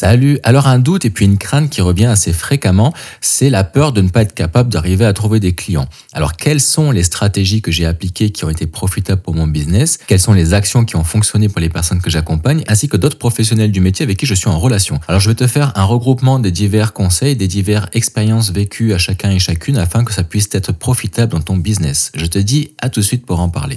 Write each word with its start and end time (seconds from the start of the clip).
Salut 0.00 0.38
Alors 0.44 0.66
un 0.66 0.78
doute 0.78 1.04
et 1.04 1.10
puis 1.10 1.26
une 1.26 1.36
crainte 1.36 1.68
qui 1.68 1.82
revient 1.82 2.06
assez 2.06 2.32
fréquemment, 2.32 2.94
c'est 3.20 3.50
la 3.50 3.64
peur 3.64 3.92
de 3.92 4.00
ne 4.00 4.08
pas 4.08 4.22
être 4.22 4.32
capable 4.32 4.72
d'arriver 4.72 5.04
à 5.04 5.12
trouver 5.12 5.40
des 5.40 5.54
clients. 5.54 5.86
Alors 6.14 6.36
quelles 6.36 6.62
sont 6.62 6.90
les 6.90 7.02
stratégies 7.02 7.60
que 7.60 7.70
j'ai 7.70 7.84
appliquées 7.84 8.30
qui 8.30 8.46
ont 8.46 8.48
été 8.48 8.66
profitables 8.66 9.20
pour 9.20 9.34
mon 9.34 9.46
business? 9.46 9.98
Quelles 10.06 10.18
sont 10.18 10.32
les 10.32 10.54
actions 10.54 10.86
qui 10.86 10.96
ont 10.96 11.04
fonctionné 11.04 11.50
pour 11.50 11.60
les 11.60 11.68
personnes 11.68 12.00
que 12.00 12.08
j'accompagne 12.08 12.64
ainsi 12.66 12.88
que 12.88 12.96
d'autres 12.96 13.18
professionnels 13.18 13.72
du 13.72 13.82
métier 13.82 14.04
avec 14.04 14.16
qui 14.16 14.24
je 14.24 14.32
suis 14.32 14.48
en 14.48 14.58
relation? 14.58 15.00
Alors 15.06 15.20
je 15.20 15.28
vais 15.28 15.34
te 15.34 15.46
faire 15.46 15.76
un 15.76 15.84
regroupement 15.84 16.38
des 16.38 16.50
divers 16.50 16.94
conseils, 16.94 17.36
des 17.36 17.46
diverses 17.46 17.88
expériences 17.92 18.52
vécues 18.52 18.94
à 18.94 18.98
chacun 18.98 19.30
et 19.30 19.38
chacune 19.38 19.76
afin 19.76 20.04
que 20.04 20.14
ça 20.14 20.24
puisse 20.24 20.48
être 20.52 20.72
profitable 20.72 21.32
dans 21.32 21.42
ton 21.42 21.58
business. 21.58 22.10
Je 22.14 22.24
te 22.24 22.38
dis 22.38 22.72
à 22.80 22.88
tout 22.88 23.00
de 23.00 23.04
suite 23.04 23.26
pour 23.26 23.38
en 23.38 23.50
parler. 23.50 23.76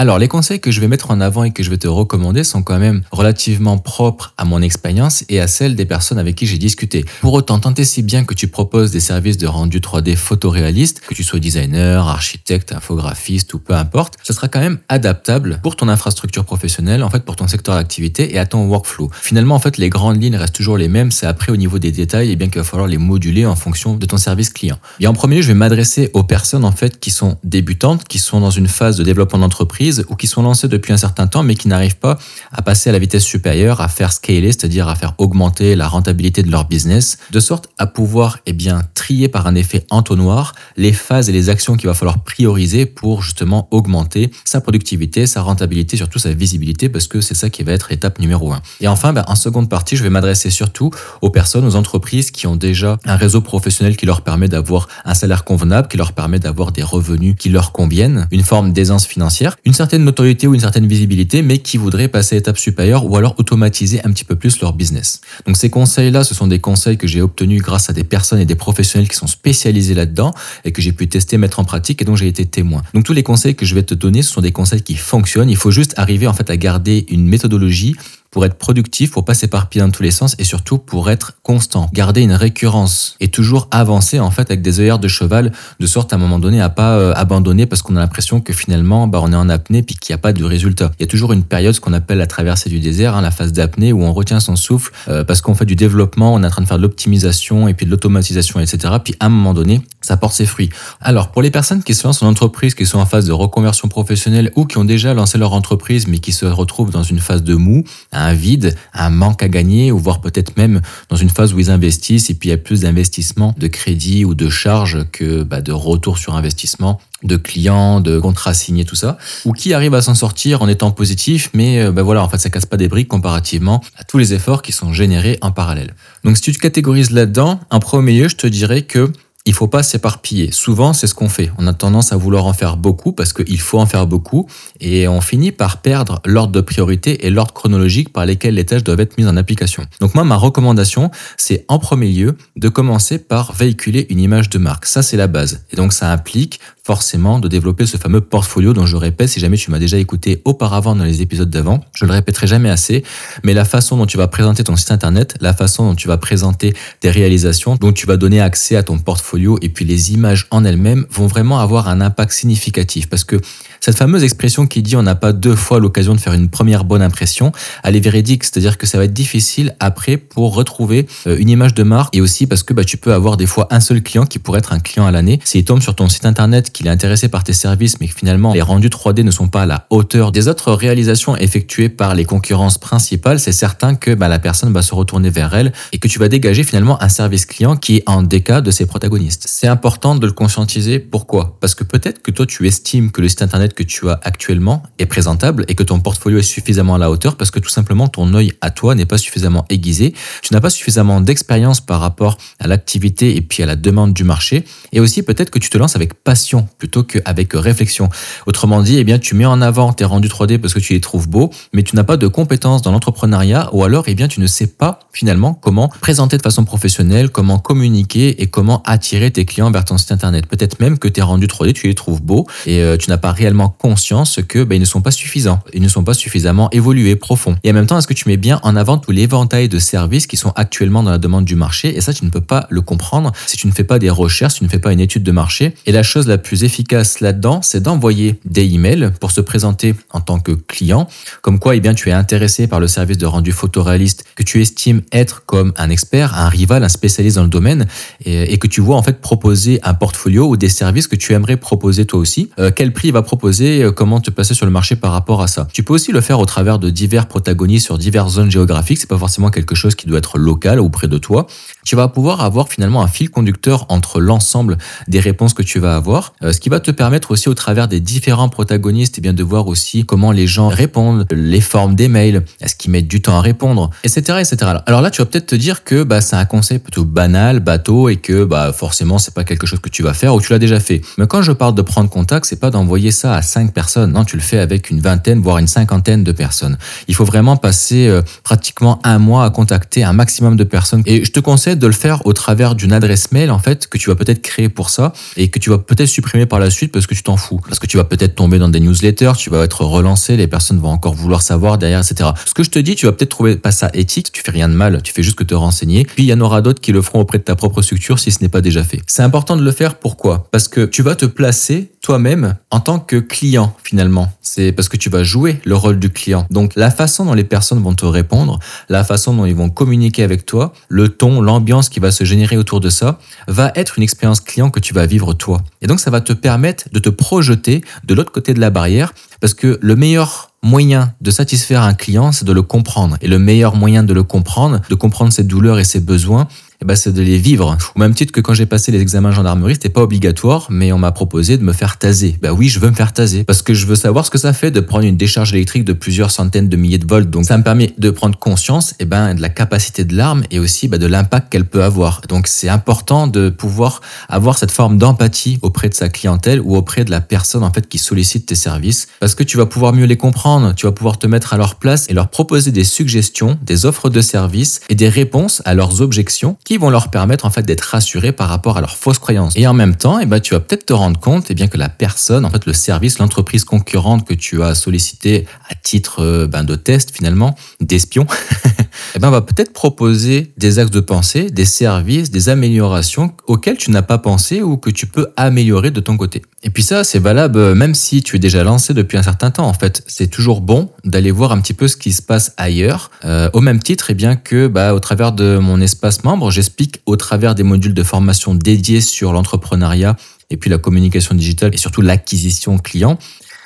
Alors, 0.00 0.20
les 0.20 0.28
conseils 0.28 0.60
que 0.60 0.70
je 0.70 0.80
vais 0.80 0.86
mettre 0.86 1.10
en 1.10 1.20
avant 1.20 1.42
et 1.42 1.50
que 1.50 1.64
je 1.64 1.70
vais 1.70 1.76
te 1.76 1.88
recommander 1.88 2.44
sont 2.44 2.62
quand 2.62 2.78
même 2.78 3.02
relativement 3.10 3.78
propres 3.78 4.32
à 4.38 4.44
mon 4.44 4.62
expérience 4.62 5.24
et 5.28 5.40
à 5.40 5.48
celle 5.48 5.74
des 5.74 5.86
personnes 5.86 6.20
avec 6.20 6.36
qui 6.36 6.46
j'ai 6.46 6.56
discuté. 6.56 7.04
Pour 7.20 7.32
autant, 7.32 7.58
tant 7.58 7.74
et 7.74 7.82
si 7.82 8.02
bien 8.02 8.22
que 8.22 8.32
tu 8.32 8.46
proposes 8.46 8.92
des 8.92 9.00
services 9.00 9.38
de 9.38 9.48
rendu 9.48 9.80
3D 9.80 10.14
photoréaliste, 10.14 11.00
que 11.00 11.14
tu 11.14 11.24
sois 11.24 11.40
designer, 11.40 12.06
architecte, 12.06 12.70
infographiste 12.70 13.52
ou 13.54 13.58
peu 13.58 13.74
importe, 13.74 14.14
ce 14.22 14.32
sera 14.32 14.46
quand 14.46 14.60
même 14.60 14.78
adaptable 14.88 15.58
pour 15.64 15.74
ton 15.74 15.88
infrastructure 15.88 16.44
professionnelle, 16.44 17.02
en 17.02 17.10
fait, 17.10 17.24
pour 17.24 17.34
ton 17.34 17.48
secteur 17.48 17.74
d'activité 17.74 18.32
et 18.32 18.38
à 18.38 18.46
ton 18.46 18.68
workflow. 18.68 19.10
Finalement, 19.20 19.56
en 19.56 19.58
fait, 19.58 19.78
les 19.78 19.88
grandes 19.88 20.22
lignes 20.22 20.36
restent 20.36 20.54
toujours 20.54 20.78
les 20.78 20.86
mêmes. 20.86 21.10
C'est 21.10 21.26
après 21.26 21.50
au 21.50 21.56
niveau 21.56 21.80
des 21.80 21.90
détails 21.90 22.30
et 22.30 22.36
bien 22.36 22.48
qu'il 22.48 22.60
va 22.60 22.64
falloir 22.64 22.86
les 22.86 22.98
moduler 22.98 23.46
en 23.46 23.56
fonction 23.56 23.96
de 23.96 24.06
ton 24.06 24.16
service 24.16 24.50
client. 24.50 24.78
Et 25.00 25.08
en 25.08 25.12
premier 25.12 25.42
je 25.42 25.48
vais 25.48 25.54
m'adresser 25.54 26.10
aux 26.14 26.22
personnes, 26.22 26.64
en 26.64 26.70
fait, 26.70 27.00
qui 27.00 27.10
sont 27.10 27.36
débutantes, 27.42 28.04
qui 28.04 28.20
sont 28.20 28.38
dans 28.38 28.50
une 28.50 28.68
phase 28.68 28.96
de 28.96 29.02
développement 29.02 29.40
d'entreprise 29.40 29.87
ou 30.08 30.16
qui 30.16 30.26
sont 30.26 30.42
lancés 30.42 30.68
depuis 30.68 30.92
un 30.92 30.96
certain 30.96 31.26
temps 31.26 31.42
mais 31.42 31.54
qui 31.54 31.68
n'arrivent 31.68 31.98
pas 31.98 32.18
à 32.52 32.62
passer 32.62 32.90
à 32.90 32.92
la 32.92 32.98
vitesse 32.98 33.24
supérieure, 33.24 33.80
à 33.80 33.88
faire 33.88 34.12
scaler, 34.12 34.52
c'est-à-dire 34.52 34.88
à 34.88 34.94
faire 34.94 35.14
augmenter 35.18 35.76
la 35.76 35.88
rentabilité 35.88 36.42
de 36.42 36.50
leur 36.50 36.66
business, 36.66 37.18
de 37.30 37.40
sorte 37.40 37.68
à 37.78 37.86
pouvoir 37.86 38.38
eh 38.46 38.52
bien, 38.52 38.82
trier 38.94 39.28
par 39.28 39.46
un 39.46 39.54
effet 39.54 39.86
entonnoir 39.90 40.54
les 40.76 40.92
phases 40.92 41.28
et 41.28 41.32
les 41.32 41.48
actions 41.48 41.76
qu'il 41.76 41.88
va 41.88 41.94
falloir 41.94 42.22
prioriser 42.22 42.86
pour 42.86 43.22
justement 43.22 43.68
augmenter 43.70 44.30
sa 44.44 44.60
productivité, 44.60 45.26
sa 45.26 45.42
rentabilité, 45.42 45.96
surtout 45.96 46.18
sa 46.18 46.32
visibilité, 46.32 46.88
parce 46.88 47.06
que 47.06 47.20
c'est 47.20 47.34
ça 47.34 47.50
qui 47.50 47.62
va 47.62 47.72
être 47.72 47.92
étape 47.92 48.18
numéro 48.18 48.52
un. 48.52 48.60
Et 48.80 48.88
enfin, 48.88 49.12
ben, 49.12 49.24
en 49.26 49.34
seconde 49.34 49.68
partie, 49.68 49.96
je 49.96 50.02
vais 50.02 50.10
m'adresser 50.10 50.50
surtout 50.50 50.90
aux 51.22 51.30
personnes, 51.30 51.64
aux 51.64 51.76
entreprises 51.76 52.30
qui 52.30 52.46
ont 52.46 52.56
déjà 52.56 52.98
un 53.04 53.16
réseau 53.16 53.40
professionnel 53.40 53.96
qui 53.96 54.06
leur 54.06 54.22
permet 54.22 54.48
d'avoir 54.48 54.88
un 55.04 55.14
salaire 55.14 55.44
convenable, 55.44 55.88
qui 55.88 55.96
leur 55.96 56.12
permet 56.12 56.38
d'avoir 56.38 56.72
des 56.72 56.82
revenus 56.82 57.34
qui 57.38 57.48
leur 57.48 57.72
conviennent, 57.72 58.26
une 58.30 58.42
forme 58.42 58.72
d'aisance 58.72 59.06
financière, 59.06 59.56
une 59.64 59.72
certaine 59.78 60.04
notoriété 60.04 60.46
ou 60.46 60.54
une 60.54 60.60
certaine 60.60 60.86
visibilité, 60.86 61.40
mais 61.40 61.58
qui 61.58 61.78
voudraient 61.78 62.08
passer 62.08 62.34
à 62.34 62.38
l'étape 62.38 62.58
supérieure 62.58 63.06
ou 63.06 63.16
alors 63.16 63.34
automatiser 63.38 64.04
un 64.04 64.10
petit 64.10 64.24
peu 64.24 64.36
plus 64.36 64.60
leur 64.60 64.74
business. 64.74 65.20
Donc 65.46 65.56
ces 65.56 65.70
conseils-là, 65.70 66.24
ce 66.24 66.34
sont 66.34 66.46
des 66.46 66.58
conseils 66.58 66.98
que 66.98 67.06
j'ai 67.06 67.22
obtenus 67.22 67.62
grâce 67.62 67.88
à 67.88 67.92
des 67.92 68.04
personnes 68.04 68.40
et 68.40 68.44
des 68.44 68.56
professionnels 68.56 69.08
qui 69.08 69.16
sont 69.16 69.26
spécialisés 69.26 69.94
là-dedans 69.94 70.34
et 70.64 70.72
que 70.72 70.82
j'ai 70.82 70.92
pu 70.92 71.08
tester, 71.08 71.38
mettre 71.38 71.60
en 71.60 71.64
pratique 71.64 72.02
et 72.02 72.04
dont 72.04 72.16
j'ai 72.16 72.28
été 72.28 72.44
témoin. 72.44 72.82
Donc 72.92 73.04
tous 73.04 73.12
les 73.12 73.22
conseils 73.22 73.54
que 73.54 73.64
je 73.64 73.74
vais 73.74 73.84
te 73.84 73.94
donner, 73.94 74.22
ce 74.22 74.32
sont 74.32 74.40
des 74.40 74.52
conseils 74.52 74.82
qui 74.82 74.96
fonctionnent. 74.96 75.48
Il 75.48 75.56
faut 75.56 75.70
juste 75.70 75.94
arriver 75.96 76.26
en 76.26 76.34
fait 76.34 76.50
à 76.50 76.56
garder 76.56 77.06
une 77.08 77.26
méthodologie 77.26 77.96
pour 78.30 78.44
être 78.44 78.54
productif, 78.54 79.10
pour 79.10 79.24
pas 79.24 79.34
s'éparpiller 79.34 79.84
dans 79.84 79.90
tous 79.90 80.02
les 80.02 80.10
sens 80.10 80.34
et 80.38 80.44
surtout 80.44 80.78
pour 80.78 81.10
être 81.10 81.34
constant, 81.42 81.88
garder 81.92 82.20
une 82.20 82.32
récurrence 82.32 83.16
et 83.20 83.28
toujours 83.28 83.68
avancer 83.70 84.20
en 84.20 84.30
fait 84.30 84.50
avec 84.50 84.62
des 84.62 84.80
œillères 84.80 84.98
de 84.98 85.08
cheval 85.08 85.52
de 85.80 85.86
sorte 85.86 86.12
à 86.12 86.16
un 86.16 86.18
moment 86.18 86.38
donné 86.38 86.60
à 86.60 86.68
pas 86.68 86.98
euh, 86.98 87.12
abandonner 87.14 87.66
parce 87.66 87.82
qu'on 87.82 87.96
a 87.96 88.00
l'impression 88.00 88.40
que 88.40 88.52
finalement 88.52 89.06
bah, 89.06 89.20
on 89.22 89.32
est 89.32 89.36
en 89.36 89.48
apnée 89.48 89.82
puis 89.82 89.96
qu'il 89.96 90.12
n'y 90.12 90.18
a 90.18 90.20
pas 90.20 90.32
de 90.32 90.44
résultat. 90.44 90.90
Il 90.98 91.02
y 91.02 91.04
a 91.04 91.06
toujours 91.06 91.32
une 91.32 91.44
période 91.44 91.74
ce 91.74 91.80
qu'on 91.80 91.92
appelle 91.92 92.18
la 92.18 92.26
traversée 92.26 92.68
du 92.68 92.80
désert, 92.80 93.16
hein, 93.16 93.22
la 93.22 93.30
phase 93.30 93.52
d'apnée 93.52 93.92
où 93.92 94.02
on 94.02 94.12
retient 94.12 94.40
son 94.40 94.56
souffle 94.56 94.92
euh, 95.08 95.24
parce 95.24 95.40
qu'on 95.40 95.54
fait 95.54 95.64
du 95.64 95.76
développement, 95.76 96.34
on 96.34 96.42
est 96.42 96.46
en 96.46 96.50
train 96.50 96.62
de 96.62 96.68
faire 96.68 96.78
de 96.78 96.82
l'optimisation 96.82 97.68
et 97.68 97.74
puis 97.74 97.86
de 97.86 97.90
l'automatisation 97.90 98.60
etc. 98.60 98.94
Puis 99.02 99.14
à 99.20 99.26
un 99.26 99.30
moment 99.30 99.54
donné 99.54 99.80
ça 100.02 100.16
porte 100.16 100.34
ses 100.34 100.46
fruits. 100.46 100.70
Alors 101.00 101.30
pour 101.30 101.42
les 101.42 101.50
personnes 101.50 101.82
qui 101.82 101.94
se 101.94 102.06
lancent 102.06 102.22
en 102.22 102.28
entreprise, 102.28 102.74
qui 102.74 102.84
sont 102.84 102.98
en 102.98 103.06
phase 103.06 103.26
de 103.26 103.32
reconversion 103.32 103.88
professionnelle 103.88 104.52
ou 104.56 104.66
qui 104.66 104.76
ont 104.76 104.84
déjà 104.84 105.14
lancé 105.14 105.38
leur 105.38 105.54
entreprise 105.54 106.06
mais 106.06 106.18
qui 106.18 106.32
se 106.32 106.44
retrouvent 106.44 106.90
dans 106.90 107.02
une 107.02 107.18
phase 107.20 107.42
de 107.42 107.54
mou, 107.54 107.84
un 108.26 108.34
vide, 108.34 108.74
un 108.94 109.10
manque 109.10 109.42
à 109.42 109.48
gagner, 109.48 109.92
ou 109.92 109.98
voire 109.98 110.20
peut-être 110.20 110.56
même 110.56 110.80
dans 111.08 111.16
une 111.16 111.30
phase 111.30 111.54
où 111.54 111.58
ils 111.58 111.70
investissent 111.70 112.30
et 112.30 112.34
puis 112.34 112.48
il 112.48 112.52
y 112.52 112.54
a 112.54 112.58
plus 112.58 112.80
d'investissement, 112.80 113.54
de 113.58 113.66
crédit 113.66 114.24
ou 114.24 114.34
de 114.34 114.48
charges 114.48 115.06
que 115.12 115.42
bah, 115.42 115.60
de 115.60 115.72
retour 115.72 116.18
sur 116.18 116.34
investissement 116.34 117.00
de 117.24 117.36
clients, 117.36 118.00
de 118.00 118.20
contrats 118.20 118.54
signés, 118.54 118.84
tout 118.84 118.94
ça, 118.94 119.18
ou 119.44 119.52
qui 119.52 119.74
arrivent 119.74 119.94
à 119.94 120.02
s'en 120.02 120.14
sortir 120.14 120.62
en 120.62 120.68
étant 120.68 120.92
positif, 120.92 121.50
mais 121.52 121.90
bah 121.90 122.02
voilà, 122.02 122.22
en 122.22 122.28
fait, 122.28 122.38
ça 122.38 122.48
casse 122.48 122.66
pas 122.66 122.76
des 122.76 122.86
briques 122.86 123.08
comparativement 123.08 123.82
à 123.96 124.04
tous 124.04 124.18
les 124.18 124.34
efforts 124.34 124.62
qui 124.62 124.70
sont 124.70 124.92
générés 124.92 125.36
en 125.40 125.50
parallèle. 125.50 125.94
Donc, 126.22 126.36
si 126.36 126.42
tu 126.42 126.52
te 126.52 126.58
catégorises 126.58 127.10
là-dedans, 127.10 127.58
en 127.70 127.80
premier 127.80 128.12
lieu, 128.12 128.28
je 128.28 128.36
te 128.36 128.46
dirais 128.46 128.82
que 128.82 129.10
il 129.48 129.54
faut 129.54 129.66
pas 129.66 129.82
s'éparpiller. 129.82 130.52
Souvent, 130.52 130.92
c'est 130.92 131.06
ce 131.06 131.14
qu'on 131.14 131.30
fait. 131.30 131.50
On 131.56 131.66
a 131.66 131.72
tendance 131.72 132.12
à 132.12 132.18
vouloir 132.18 132.44
en 132.44 132.52
faire 132.52 132.76
beaucoup 132.76 133.12
parce 133.12 133.32
qu'il 133.32 133.58
faut 133.58 133.78
en 133.78 133.86
faire 133.86 134.06
beaucoup 134.06 134.46
et 134.78 135.08
on 135.08 135.22
finit 135.22 135.52
par 135.52 135.78
perdre 135.78 136.20
l'ordre 136.26 136.52
de 136.52 136.60
priorité 136.60 137.26
et 137.26 137.30
l'ordre 137.30 137.54
chronologique 137.54 138.12
par 138.12 138.26
lesquels 138.26 138.56
les 138.56 138.66
tâches 138.66 138.84
doivent 138.84 139.00
être 139.00 139.16
mises 139.16 139.26
en 139.26 139.38
application. 139.38 139.86
Donc 140.02 140.14
moi, 140.14 140.22
ma 140.22 140.36
recommandation, 140.36 141.10
c'est 141.38 141.64
en 141.68 141.78
premier 141.78 142.12
lieu 142.12 142.36
de 142.56 142.68
commencer 142.68 143.18
par 143.18 143.54
véhiculer 143.54 144.06
une 144.10 144.20
image 144.20 144.50
de 144.50 144.58
marque. 144.58 144.84
Ça, 144.84 145.00
c'est 145.00 145.16
la 145.16 145.28
base. 145.28 145.64
Et 145.72 145.76
donc, 145.76 145.94
ça 145.94 146.12
implique 146.12 146.60
forcément 146.88 147.38
de 147.38 147.48
développer 147.48 147.84
ce 147.84 147.98
fameux 147.98 148.22
portfolio 148.22 148.72
dont 148.72 148.86
je 148.86 148.96
répète, 148.96 149.28
si 149.28 149.40
jamais 149.40 149.58
tu 149.58 149.70
m'as 149.70 149.78
déjà 149.78 149.98
écouté 149.98 150.40
auparavant 150.46 150.96
dans 150.96 151.04
les 151.04 151.20
épisodes 151.20 151.50
d'avant, 151.50 151.84
je 151.92 152.06
le 152.06 152.12
répéterai 152.12 152.46
jamais 152.46 152.70
assez, 152.70 153.04
mais 153.44 153.52
la 153.52 153.66
façon 153.66 153.98
dont 153.98 154.06
tu 154.06 154.16
vas 154.16 154.26
présenter 154.26 154.64
ton 154.64 154.74
site 154.74 154.90
internet, 154.90 155.34
la 155.42 155.52
façon 155.52 155.86
dont 155.86 155.94
tu 155.94 156.08
vas 156.08 156.16
présenter 156.16 156.72
tes 157.00 157.10
réalisations, 157.10 157.76
dont 157.76 157.92
tu 157.92 158.06
vas 158.06 158.16
donner 158.16 158.40
accès 158.40 158.74
à 158.74 158.82
ton 158.82 158.98
portfolio 158.98 159.58
et 159.60 159.68
puis 159.68 159.84
les 159.84 160.14
images 160.14 160.46
en 160.50 160.64
elles-mêmes 160.64 161.04
vont 161.10 161.26
vraiment 161.26 161.60
avoir 161.60 161.88
un 161.88 162.00
impact 162.00 162.32
significatif. 162.32 163.10
Parce 163.10 163.24
que 163.24 163.36
cette 163.80 163.96
fameuse 163.96 164.24
expression 164.24 164.66
qui 164.66 164.82
dit 164.82 164.96
on 164.96 165.02
n'a 165.02 165.14
pas 165.14 165.32
deux 165.32 165.56
fois 165.56 165.80
l'occasion 165.80 166.14
de 166.14 166.20
faire 166.20 166.32
une 166.32 166.48
première 166.48 166.84
bonne 166.84 167.02
impression, 167.02 167.52
elle 167.84 167.96
est 167.96 168.00
véridique, 168.00 168.44
c'est-à-dire 168.44 168.78
que 168.78 168.86
ça 168.86 168.98
va 168.98 169.04
être 169.04 169.12
difficile 169.12 169.74
après 169.80 170.16
pour 170.16 170.54
retrouver 170.54 171.06
euh, 171.26 171.36
une 171.38 171.48
image 171.48 171.74
de 171.74 171.82
marque 171.82 172.16
et 172.16 172.20
aussi 172.20 172.46
parce 172.46 172.62
que 172.62 172.74
bah, 172.74 172.84
tu 172.84 172.96
peux 172.96 173.12
avoir 173.12 173.36
des 173.36 173.46
fois 173.46 173.68
un 173.70 173.80
seul 173.80 174.02
client 174.02 174.26
qui 174.26 174.38
pourrait 174.38 174.58
être 174.58 174.72
un 174.72 174.80
client 174.80 175.06
à 175.06 175.10
l'année. 175.10 175.40
S'il 175.44 175.64
tombe 175.64 175.82
sur 175.82 175.94
ton 175.94 176.08
site 176.08 176.26
internet, 176.26 176.70
qu'il 176.70 176.86
est 176.86 176.90
intéressé 176.90 177.28
par 177.28 177.44
tes 177.44 177.52
services, 177.52 178.00
mais 178.00 178.08
que 178.08 178.14
finalement 178.14 178.52
les 178.52 178.62
rendus 178.62 178.88
3D 178.88 179.22
ne 179.22 179.30
sont 179.30 179.48
pas 179.48 179.62
à 179.62 179.66
la 179.66 179.86
hauteur 179.90 180.32
des 180.32 180.48
autres 180.48 180.72
réalisations 180.72 181.36
effectuées 181.36 181.88
par 181.88 182.14
les 182.14 182.24
concurrences 182.24 182.78
principales, 182.78 183.40
c'est 183.40 183.52
certain 183.52 183.94
que 183.94 184.14
bah, 184.14 184.28
la 184.28 184.38
personne 184.38 184.72
va 184.72 184.82
se 184.82 184.94
retourner 184.94 185.30
vers 185.30 185.54
elle 185.54 185.72
et 185.92 185.98
que 185.98 186.08
tu 186.08 186.18
vas 186.18 186.28
dégager 186.28 186.64
finalement 186.64 187.00
un 187.02 187.08
service 187.08 187.46
client 187.46 187.76
qui 187.76 187.96
est 187.96 188.02
en 188.06 188.22
déca 188.22 188.60
de 188.60 188.70
ses 188.70 188.86
protagonistes. 188.86 189.44
C'est 189.46 189.68
important 189.68 190.14
de 190.14 190.26
le 190.26 190.32
conscientiser. 190.32 190.98
Pourquoi? 190.98 191.56
Parce 191.60 191.74
que 191.74 191.84
peut-être 191.84 192.22
que 192.22 192.30
toi 192.30 192.46
tu 192.46 192.66
estimes 192.66 193.10
que 193.10 193.20
le 193.20 193.28
site 193.28 193.42
internet 193.42 193.67
que 193.74 193.82
tu 193.82 194.08
as 194.08 194.20
actuellement 194.22 194.82
est 194.98 195.06
présentable 195.06 195.64
et 195.68 195.74
que 195.74 195.82
ton 195.82 196.00
portfolio 196.00 196.38
est 196.38 196.42
suffisamment 196.42 196.94
à 196.94 196.98
la 196.98 197.10
hauteur 197.10 197.36
parce 197.36 197.50
que 197.50 197.58
tout 197.58 197.68
simplement 197.68 198.08
ton 198.08 198.34
œil 198.34 198.52
à 198.60 198.70
toi 198.70 198.94
n'est 198.94 199.06
pas 199.06 199.18
suffisamment 199.18 199.64
aiguisé, 199.70 200.14
tu 200.42 200.52
n'as 200.52 200.60
pas 200.60 200.70
suffisamment 200.70 201.20
d'expérience 201.20 201.80
par 201.80 202.00
rapport 202.00 202.38
à 202.58 202.66
l'activité 202.66 203.36
et 203.36 203.40
puis 203.40 203.62
à 203.62 203.66
la 203.66 203.76
demande 203.76 204.12
du 204.12 204.24
marché 204.24 204.64
et 204.92 205.00
aussi 205.00 205.22
peut-être 205.22 205.50
que 205.50 205.58
tu 205.58 205.70
te 205.70 205.78
lances 205.78 205.96
avec 205.96 206.14
passion 206.14 206.68
plutôt 206.78 207.02
qu'avec 207.02 207.52
réflexion. 207.54 208.08
Autrement 208.46 208.82
dit, 208.82 208.98
eh 208.98 209.04
bien 209.04 209.18
tu 209.18 209.34
mets 209.34 209.46
en 209.46 209.60
avant 209.60 209.92
tes 209.92 210.04
rendus 210.04 210.28
3D 210.28 210.58
parce 210.58 210.74
que 210.74 210.80
tu 210.80 210.92
les 210.92 211.00
trouves 211.00 211.28
beaux, 211.28 211.50
mais 211.72 211.82
tu 211.82 211.96
n'as 211.96 212.04
pas 212.04 212.16
de 212.16 212.26
compétences 212.26 212.82
dans 212.82 212.92
l'entrepreneuriat 212.92 213.70
ou 213.72 213.84
alors 213.84 214.04
eh 214.06 214.14
bien 214.14 214.28
tu 214.28 214.40
ne 214.40 214.46
sais 214.46 214.66
pas 214.66 215.00
finalement 215.12 215.54
comment 215.54 215.88
présenter 215.88 216.36
de 216.36 216.42
façon 216.42 216.64
professionnelle, 216.64 217.30
comment 217.30 217.58
communiquer 217.58 218.42
et 218.42 218.46
comment 218.46 218.82
attirer 218.84 219.30
tes 219.30 219.44
clients 219.44 219.70
vers 219.70 219.84
ton 219.84 219.98
site 219.98 220.12
internet. 220.12 220.46
Peut-être 220.46 220.80
même 220.80 220.98
que 220.98 221.08
tes 221.08 221.22
rendus 221.22 221.46
3D 221.46 221.72
tu 221.72 221.88
les 221.88 221.94
trouves 221.94 222.22
beaux 222.22 222.46
et 222.66 222.80
euh, 222.82 222.96
tu 222.96 223.10
n'as 223.10 223.18
pas 223.18 223.32
réellement 223.32 223.57
conscience 223.66 224.38
que 224.46 224.62
ben, 224.62 224.76
ils 224.76 224.80
ne 224.80 224.84
sont 224.84 225.00
pas 225.00 225.10
suffisants, 225.10 225.58
ils 225.74 225.82
ne 225.82 225.88
sont 225.88 226.04
pas 226.04 226.14
suffisamment 226.14 226.70
évolués, 226.70 227.16
profonds. 227.16 227.56
Et 227.64 227.70
en 227.70 227.74
même 227.74 227.86
temps, 227.86 227.98
est-ce 227.98 228.06
que 228.06 228.14
tu 228.14 228.28
mets 228.28 228.36
bien 228.36 228.60
en 228.62 228.76
avant 228.76 228.98
tout 228.98 229.10
l'éventail 229.10 229.68
de 229.68 229.78
services 229.80 230.28
qui 230.28 230.36
sont 230.36 230.52
actuellement 230.54 231.02
dans 231.02 231.10
la 231.10 231.18
demande 231.18 231.44
du 231.44 231.56
marché? 231.56 231.96
Et 231.96 232.00
ça, 232.00 232.12
tu 232.12 232.24
ne 232.24 232.30
peux 232.30 232.40
pas 232.40 232.66
le 232.70 232.80
comprendre 232.80 233.32
si 233.46 233.56
tu 233.56 233.66
ne 233.66 233.72
fais 233.72 233.84
pas 233.84 233.98
des 233.98 234.10
recherches, 234.10 234.54
si 234.54 234.58
tu 234.60 234.64
ne 234.64 234.68
fais 234.68 234.78
pas 234.78 234.92
une 234.92 235.00
étude 235.00 235.24
de 235.24 235.32
marché. 235.32 235.74
Et 235.86 235.92
la 235.92 236.04
chose 236.04 236.28
la 236.28 236.38
plus 236.38 236.62
efficace 236.62 237.20
là-dedans, 237.20 237.60
c'est 237.62 237.82
d'envoyer 237.82 238.38
des 238.44 238.64
emails 238.72 239.10
pour 239.20 239.32
se 239.32 239.40
présenter 239.40 239.94
en 240.10 240.20
tant 240.20 240.38
que 240.38 240.52
client, 240.52 241.08
comme 241.42 241.58
quoi 241.58 241.74
eh 241.74 241.80
bien, 241.80 241.94
tu 241.94 242.10
es 242.10 242.12
intéressé 242.12 242.66
par 242.66 242.80
le 242.80 242.86
service 242.86 243.18
de 243.18 243.26
rendu 243.26 243.52
photoréaliste 243.52 244.24
que 244.36 244.42
tu 244.42 244.60
estimes 244.60 245.02
être 245.12 245.44
comme 245.46 245.72
un 245.76 245.90
expert, 245.90 246.34
un 246.34 246.48
rival, 246.48 246.84
un 246.84 246.88
spécialiste 246.88 247.36
dans 247.36 247.42
le 247.42 247.48
domaine, 247.48 247.86
et, 248.24 248.58
que 248.58 248.66
tu 248.66 248.80
vois 248.80 248.96
en 248.96 249.02
fait 249.02 249.20
proposer 249.20 249.78
un 249.84 249.94
portfolio 249.94 250.48
ou 250.48 250.56
des 250.56 250.68
services 250.68 251.06
que 251.06 251.16
tu 251.16 251.32
aimerais 251.32 251.56
proposer 251.56 252.04
toi 252.04 252.18
aussi. 252.18 252.50
Euh, 252.58 252.70
quel 252.74 252.92
prix 252.92 253.10
va 253.12 253.22
proposer 253.22 253.47
euh, 253.82 253.92
comment 253.92 254.20
te 254.20 254.30
passer 254.30 254.54
sur 254.54 254.66
le 254.66 254.72
marché 254.72 254.96
par 254.96 255.12
rapport 255.12 255.42
à 255.42 255.46
ça. 255.46 255.66
Tu 255.72 255.82
peux 255.82 255.94
aussi 255.94 256.12
le 256.12 256.20
faire 256.20 256.38
au 256.40 256.46
travers 256.46 256.78
de 256.78 256.90
divers 256.90 257.26
protagonistes 257.26 257.86
sur 257.86 257.98
diverses 257.98 258.34
zones 258.34 258.50
géographiques. 258.50 258.98
C'est 258.98 259.08
pas 259.08 259.18
forcément 259.18 259.50
quelque 259.50 259.74
chose 259.74 259.94
qui 259.94 260.06
doit 260.06 260.18
être 260.18 260.38
local 260.38 260.80
ou 260.80 260.88
près 260.90 261.08
de 261.08 261.18
toi. 261.18 261.46
Tu 261.84 261.96
vas 261.96 262.08
pouvoir 262.08 262.40
avoir 262.40 262.68
finalement 262.68 263.02
un 263.02 263.08
fil 263.08 263.30
conducteur 263.30 263.86
entre 263.88 264.20
l'ensemble 264.20 264.78
des 265.06 265.20
réponses 265.20 265.54
que 265.54 265.62
tu 265.62 265.78
vas 265.78 265.96
avoir, 265.96 266.34
euh, 266.42 266.52
ce 266.52 266.60
qui 266.60 266.68
va 266.68 266.80
te 266.80 266.90
permettre 266.90 267.30
aussi 267.30 267.48
au 267.48 267.54
travers 267.54 267.88
des 267.88 268.00
différents 268.00 268.48
protagonistes 268.48 269.16
eh 269.18 269.20
bien 269.20 269.32
de 269.32 269.42
voir 269.42 269.66
aussi 269.68 270.04
comment 270.04 270.32
les 270.32 270.46
gens 270.46 270.68
répondent, 270.68 271.26
les 271.30 271.60
formes 271.60 271.94
des 271.94 272.08
mails, 272.08 272.44
est-ce 272.60 272.76
qu'ils 272.76 272.90
mettent 272.90 273.08
du 273.08 273.22
temps 273.22 273.36
à 273.36 273.40
répondre, 273.40 273.90
etc., 274.04 274.38
etc. 274.40 274.72
Alors 274.86 275.00
là, 275.00 275.10
tu 275.10 275.22
vas 275.22 275.26
peut-être 275.26 275.46
te 275.46 275.54
dire 275.54 275.84
que 275.84 276.02
bah, 276.02 276.20
c'est 276.20 276.36
un 276.36 276.44
conseil 276.44 276.78
plutôt 276.78 277.04
banal, 277.04 277.60
bateau 277.60 278.08
et 278.08 278.16
que 278.16 278.44
bah 278.44 278.72
forcément 278.72 279.18
c'est 279.18 279.34
pas 279.34 279.44
quelque 279.44 279.66
chose 279.66 279.80
que 279.80 279.88
tu 279.88 280.02
vas 280.02 280.14
faire 280.14 280.34
ou 280.34 280.40
tu 280.40 280.52
l'as 280.52 280.58
déjà 280.58 280.80
fait. 280.80 281.00
Mais 281.16 281.26
quand 281.26 281.42
je 281.42 281.52
parle 281.52 281.74
de 281.74 281.82
prendre 281.82 282.10
contact, 282.10 282.46
c'est 282.46 282.60
pas 282.60 282.70
d'envoyer 282.70 283.10
ça 283.10 283.34
à 283.34 283.42
cinq 283.42 283.72
personnes. 283.72 284.12
Non, 284.12 284.24
tu 284.24 284.36
le 284.36 284.42
fais 284.42 284.58
avec 284.58 284.90
une 284.90 285.00
vingtaine, 285.00 285.40
voire 285.40 285.58
une 285.58 285.66
cinquantaine 285.66 286.24
de 286.24 286.32
personnes. 286.32 286.78
Il 287.08 287.14
faut 287.14 287.24
vraiment 287.24 287.56
passer 287.56 288.08
euh, 288.08 288.22
pratiquement 288.44 289.00
un 289.04 289.18
mois 289.18 289.44
à 289.44 289.50
contacter 289.50 290.04
un 290.04 290.12
maximum 290.12 290.56
de 290.56 290.64
personnes. 290.64 291.02
Et 291.06 291.24
je 291.24 291.30
te 291.30 291.40
conseille 291.40 291.67
de 291.76 291.86
le 291.86 291.92
faire 291.92 292.24
au 292.26 292.32
travers 292.32 292.74
d'une 292.74 292.92
adresse 292.92 293.32
mail 293.32 293.50
en 293.50 293.58
fait 293.58 293.86
que 293.86 293.98
tu 293.98 294.08
vas 294.08 294.16
peut-être 294.16 294.42
créer 294.42 294.68
pour 294.68 294.90
ça 294.90 295.12
et 295.36 295.48
que 295.48 295.58
tu 295.58 295.70
vas 295.70 295.78
peut-être 295.78 296.08
supprimer 296.08 296.46
par 296.46 296.58
la 296.58 296.70
suite 296.70 296.92
parce 296.92 297.06
que 297.06 297.14
tu 297.14 297.22
t'en 297.22 297.36
fous. 297.36 297.60
Parce 297.66 297.78
que 297.78 297.86
tu 297.86 297.96
vas 297.96 298.04
peut-être 298.04 298.34
tomber 298.34 298.58
dans 298.58 298.68
des 298.68 298.80
newsletters, 298.80 299.32
tu 299.36 299.50
vas 299.50 299.64
être 299.64 299.84
relancé, 299.84 300.36
les 300.36 300.46
personnes 300.46 300.78
vont 300.78 300.90
encore 300.90 301.14
vouloir 301.14 301.42
savoir 301.42 301.78
derrière, 301.78 302.00
etc. 302.00 302.30
Ce 302.44 302.54
que 302.54 302.62
je 302.62 302.70
te 302.70 302.78
dis, 302.78 302.94
tu 302.94 303.06
vas 303.06 303.12
peut-être 303.12 303.30
trouver 303.30 303.56
pas 303.56 303.72
ça 303.72 303.90
éthique, 303.94 304.32
tu 304.32 304.42
fais 304.42 304.50
rien 304.50 304.68
de 304.68 304.74
mal, 304.74 305.02
tu 305.02 305.12
fais 305.12 305.22
juste 305.22 305.36
que 305.36 305.44
te 305.44 305.54
renseigner. 305.54 306.04
Puis 306.04 306.24
il 306.24 306.26
y 306.26 306.32
en 306.32 306.40
aura 306.40 306.62
d'autres 306.62 306.80
qui 306.80 306.92
le 306.92 307.02
feront 307.02 307.20
auprès 307.20 307.38
de 307.38 307.44
ta 307.44 307.56
propre 307.56 307.82
structure 307.82 308.18
si 308.18 308.30
ce 308.30 308.42
n'est 308.42 308.48
pas 308.48 308.60
déjà 308.60 308.84
fait. 308.84 309.00
C'est 309.06 309.22
important 309.22 309.56
de 309.56 309.62
le 309.62 309.72
faire 309.72 309.96
pourquoi? 309.96 310.48
Parce 310.50 310.68
que 310.68 310.84
tu 310.84 311.02
vas 311.02 311.14
te 311.14 311.26
placer 311.26 311.90
toi-même 312.08 312.54
en 312.70 312.80
tant 312.80 313.00
que 313.00 313.16
client 313.16 313.76
finalement. 313.84 314.32
C'est 314.40 314.72
parce 314.72 314.88
que 314.88 314.96
tu 314.96 315.10
vas 315.10 315.24
jouer 315.24 315.60
le 315.66 315.76
rôle 315.76 315.98
du 315.98 316.08
client. 316.08 316.46
Donc 316.48 316.72
la 316.74 316.90
façon 316.90 317.26
dont 317.26 317.34
les 317.34 317.44
personnes 317.44 317.82
vont 317.82 317.92
te 317.92 318.06
répondre, 318.06 318.58
la 318.88 319.04
façon 319.04 319.34
dont 319.34 319.44
ils 319.44 319.54
vont 319.54 319.68
communiquer 319.68 320.22
avec 320.22 320.46
toi, 320.46 320.72
le 320.88 321.10
ton, 321.10 321.42
l'ambiance 321.42 321.90
qui 321.90 322.00
va 322.00 322.10
se 322.10 322.24
générer 322.24 322.56
autour 322.56 322.80
de 322.80 322.88
ça, 322.88 323.18
va 323.46 323.72
être 323.74 323.98
une 323.98 324.04
expérience 324.04 324.40
client 324.40 324.70
que 324.70 324.80
tu 324.80 324.94
vas 324.94 325.04
vivre 325.04 325.34
toi. 325.34 325.60
Et 325.82 325.86
donc 325.86 326.00
ça 326.00 326.10
va 326.10 326.22
te 326.22 326.32
permettre 326.32 326.84
de 326.92 326.98
te 326.98 327.10
projeter 327.10 327.84
de 328.04 328.14
l'autre 328.14 328.32
côté 328.32 328.54
de 328.54 328.60
la 328.60 328.70
barrière 328.70 329.12
parce 329.42 329.52
que 329.52 329.78
le 329.82 329.94
meilleur 329.94 330.48
moyen 330.62 331.12
de 331.20 331.30
satisfaire 331.30 331.82
un 331.82 331.94
client, 331.94 332.32
c'est 332.32 332.46
de 332.46 332.52
le 332.52 332.62
comprendre. 332.62 333.18
Et 333.20 333.28
le 333.28 333.38
meilleur 333.38 333.76
moyen 333.76 334.02
de 334.02 334.14
le 334.14 334.22
comprendre, 334.22 334.80
de 334.88 334.94
comprendre 334.94 335.32
ses 335.32 335.44
douleurs 335.44 335.78
et 335.78 335.84
ses 335.84 336.00
besoins, 336.00 336.48
eh 336.80 336.84
ben, 336.84 336.94
c'est 336.94 337.12
de 337.12 337.22
les 337.22 337.38
vivre. 337.38 337.76
Au 337.96 337.98
même 337.98 338.14
titre 338.14 338.32
que 338.32 338.40
quand 338.40 338.54
j'ai 338.54 338.66
passé 338.66 338.92
les 338.92 339.00
examens 339.00 339.32
gendarmerie, 339.32 339.74
c'était 339.74 339.88
pas 339.88 340.02
obligatoire, 340.02 340.68
mais 340.70 340.92
on 340.92 340.98
m'a 340.98 341.10
proposé 341.10 341.58
de 341.58 341.64
me 341.64 341.72
faire 341.72 341.98
taser. 341.98 342.36
Bah 342.40 342.52
oui, 342.52 342.68
je 342.68 342.78
veux 342.78 342.88
me 342.88 342.94
faire 342.94 343.12
taser 343.12 343.42
parce 343.42 343.62
que 343.62 343.74
je 343.74 343.84
veux 343.84 343.96
savoir 343.96 344.24
ce 344.24 344.30
que 344.30 344.38
ça 344.38 344.52
fait 344.52 344.70
de 344.70 344.78
prendre 344.78 345.04
une 345.04 345.16
décharge 345.16 345.52
électrique 345.52 345.84
de 345.84 345.92
plusieurs 345.92 346.30
centaines 346.30 346.68
de 346.68 346.76
milliers 346.76 346.98
de 346.98 347.06
volts. 347.06 347.28
Donc 347.28 347.46
ça 347.46 347.58
me 347.58 347.64
permet 347.64 347.92
de 347.98 348.10
prendre 348.10 348.38
conscience 348.38 348.94
eh 349.00 349.06
ben, 349.06 349.34
de 349.34 349.42
la 349.42 349.48
capacité 349.48 350.04
de 350.04 350.16
l'arme 350.16 350.44
et 350.52 350.60
aussi 350.60 350.86
bah, 350.86 350.98
de 350.98 351.06
l'impact 351.06 351.50
qu'elle 351.50 351.64
peut 351.64 351.82
avoir. 351.82 352.20
Donc 352.28 352.46
c'est 352.46 352.68
important 352.68 353.26
de 353.26 353.48
pouvoir 353.48 354.00
avoir 354.28 354.56
cette 354.56 354.70
forme 354.70 354.98
d'empathie 354.98 355.58
auprès 355.62 355.88
de 355.88 355.94
sa 355.94 356.08
clientèle 356.08 356.60
ou 356.60 356.76
auprès 356.76 357.04
de 357.04 357.10
la 357.10 357.20
personne 357.20 357.64
en 357.64 357.72
fait 357.72 357.88
qui 357.88 357.98
sollicite 357.98 358.46
tes 358.46 358.54
services 358.54 359.08
parce 359.18 359.34
que 359.34 359.42
tu 359.42 359.56
vas 359.56 359.66
pouvoir 359.66 359.92
mieux 359.92 360.06
les 360.06 360.16
comprendre, 360.16 360.74
tu 360.76 360.86
vas 360.86 360.92
pouvoir 360.92 361.18
te 361.18 361.26
mettre 361.26 361.54
à 361.54 361.56
leur 361.56 361.74
place 361.74 362.06
et 362.08 362.14
leur 362.14 362.28
proposer 362.28 362.70
des 362.70 362.84
suggestions, 362.84 363.58
des 363.62 363.84
offres 363.84 364.10
de 364.10 364.20
services 364.20 364.80
et 364.88 364.94
des 364.94 365.08
réponses 365.08 365.60
à 365.64 365.74
leurs 365.74 366.02
objections 366.02 366.56
qui 366.68 366.76
vont 366.76 366.90
leur 366.90 367.08
permettre 367.08 367.46
en 367.46 367.50
fait 367.50 367.62
d'être 367.62 367.80
rassurés 367.80 368.30
par 368.30 368.50
rapport 368.50 368.76
à 368.76 368.82
leurs 368.82 368.98
fausses 368.98 369.18
croyances. 369.18 369.54
Et 369.56 369.66
en 369.66 369.72
même 369.72 369.96
temps, 369.96 370.20
eh 370.20 370.26
ben, 370.26 370.38
tu 370.38 370.52
vas 370.52 370.60
peut-être 370.60 370.84
te 370.84 370.92
rendre 370.92 371.18
compte 371.18 371.46
eh 371.48 371.54
bien, 371.54 371.66
que 371.66 371.78
la 371.78 371.88
personne, 371.88 372.44
en 372.44 372.50
fait 372.50 372.66
le 372.66 372.74
service, 372.74 373.18
l'entreprise 373.20 373.64
concurrente 373.64 374.28
que 374.28 374.34
tu 374.34 374.62
as 374.62 374.74
sollicité 374.74 375.46
à 375.70 375.74
titre 375.74 376.22
euh, 376.22 376.46
ben, 376.46 376.64
de 376.64 376.74
test 376.74 377.16
finalement, 377.16 377.54
d'espion, 377.80 378.26
eh 379.14 379.18
ben, 379.18 379.30
va 379.30 379.40
peut-être 379.40 379.72
proposer 379.72 380.52
des 380.58 380.78
axes 380.78 380.90
de 380.90 381.00
pensée, 381.00 381.48
des 381.48 381.64
services, 381.64 382.30
des 382.30 382.50
améliorations 382.50 383.32
auxquels 383.46 383.78
tu 383.78 383.90
n'as 383.90 384.02
pas 384.02 384.18
pensé 384.18 384.60
ou 384.60 384.76
que 384.76 384.90
tu 384.90 385.06
peux 385.06 385.28
améliorer 385.38 385.90
de 385.90 386.00
ton 386.00 386.18
côté. 386.18 386.42
Et 386.64 386.68
puis 386.68 386.82
ça, 386.82 387.02
c'est 387.02 387.18
valable 387.18 387.58
euh, 387.58 387.74
même 387.74 387.94
si 387.94 388.22
tu 388.22 388.36
es 388.36 388.38
déjà 388.38 388.62
lancé 388.62 388.92
depuis 388.92 389.16
un 389.16 389.22
certain 389.22 389.50
temps. 389.50 389.66
En 389.66 389.72
fait, 389.72 390.02
c'est 390.06 390.26
toujours 390.26 390.60
bon 390.60 390.90
d'aller 391.04 391.30
voir 391.30 391.52
un 391.52 391.60
petit 391.62 391.72
peu 391.72 391.88
ce 391.88 391.96
qui 391.96 392.12
se 392.12 392.20
passe 392.20 392.52
ailleurs, 392.58 393.10
euh, 393.24 393.48
au 393.54 393.62
même 393.62 393.78
titre, 393.82 394.10
eh 394.10 394.14
bien 394.14 394.36
que 394.36 394.66
bah, 394.66 394.92
au 394.92 395.00
travers 395.00 395.32
de 395.32 395.56
mon 395.56 395.80
espace 395.80 396.24
membre, 396.24 396.50
j'explique 396.58 397.00
au 397.06 397.14
travers 397.14 397.54
des 397.54 397.62
modules 397.62 397.94
de 397.94 398.02
formation 398.02 398.52
dédiés 398.52 399.00
sur 399.00 399.32
l'entrepreneuriat 399.32 400.16
et 400.50 400.56
puis 400.56 400.68
la 400.68 400.78
communication 400.78 401.36
digitale 401.36 401.72
et 401.72 401.76
surtout 401.76 402.00
l'acquisition 402.00 402.78
client, 402.78 403.16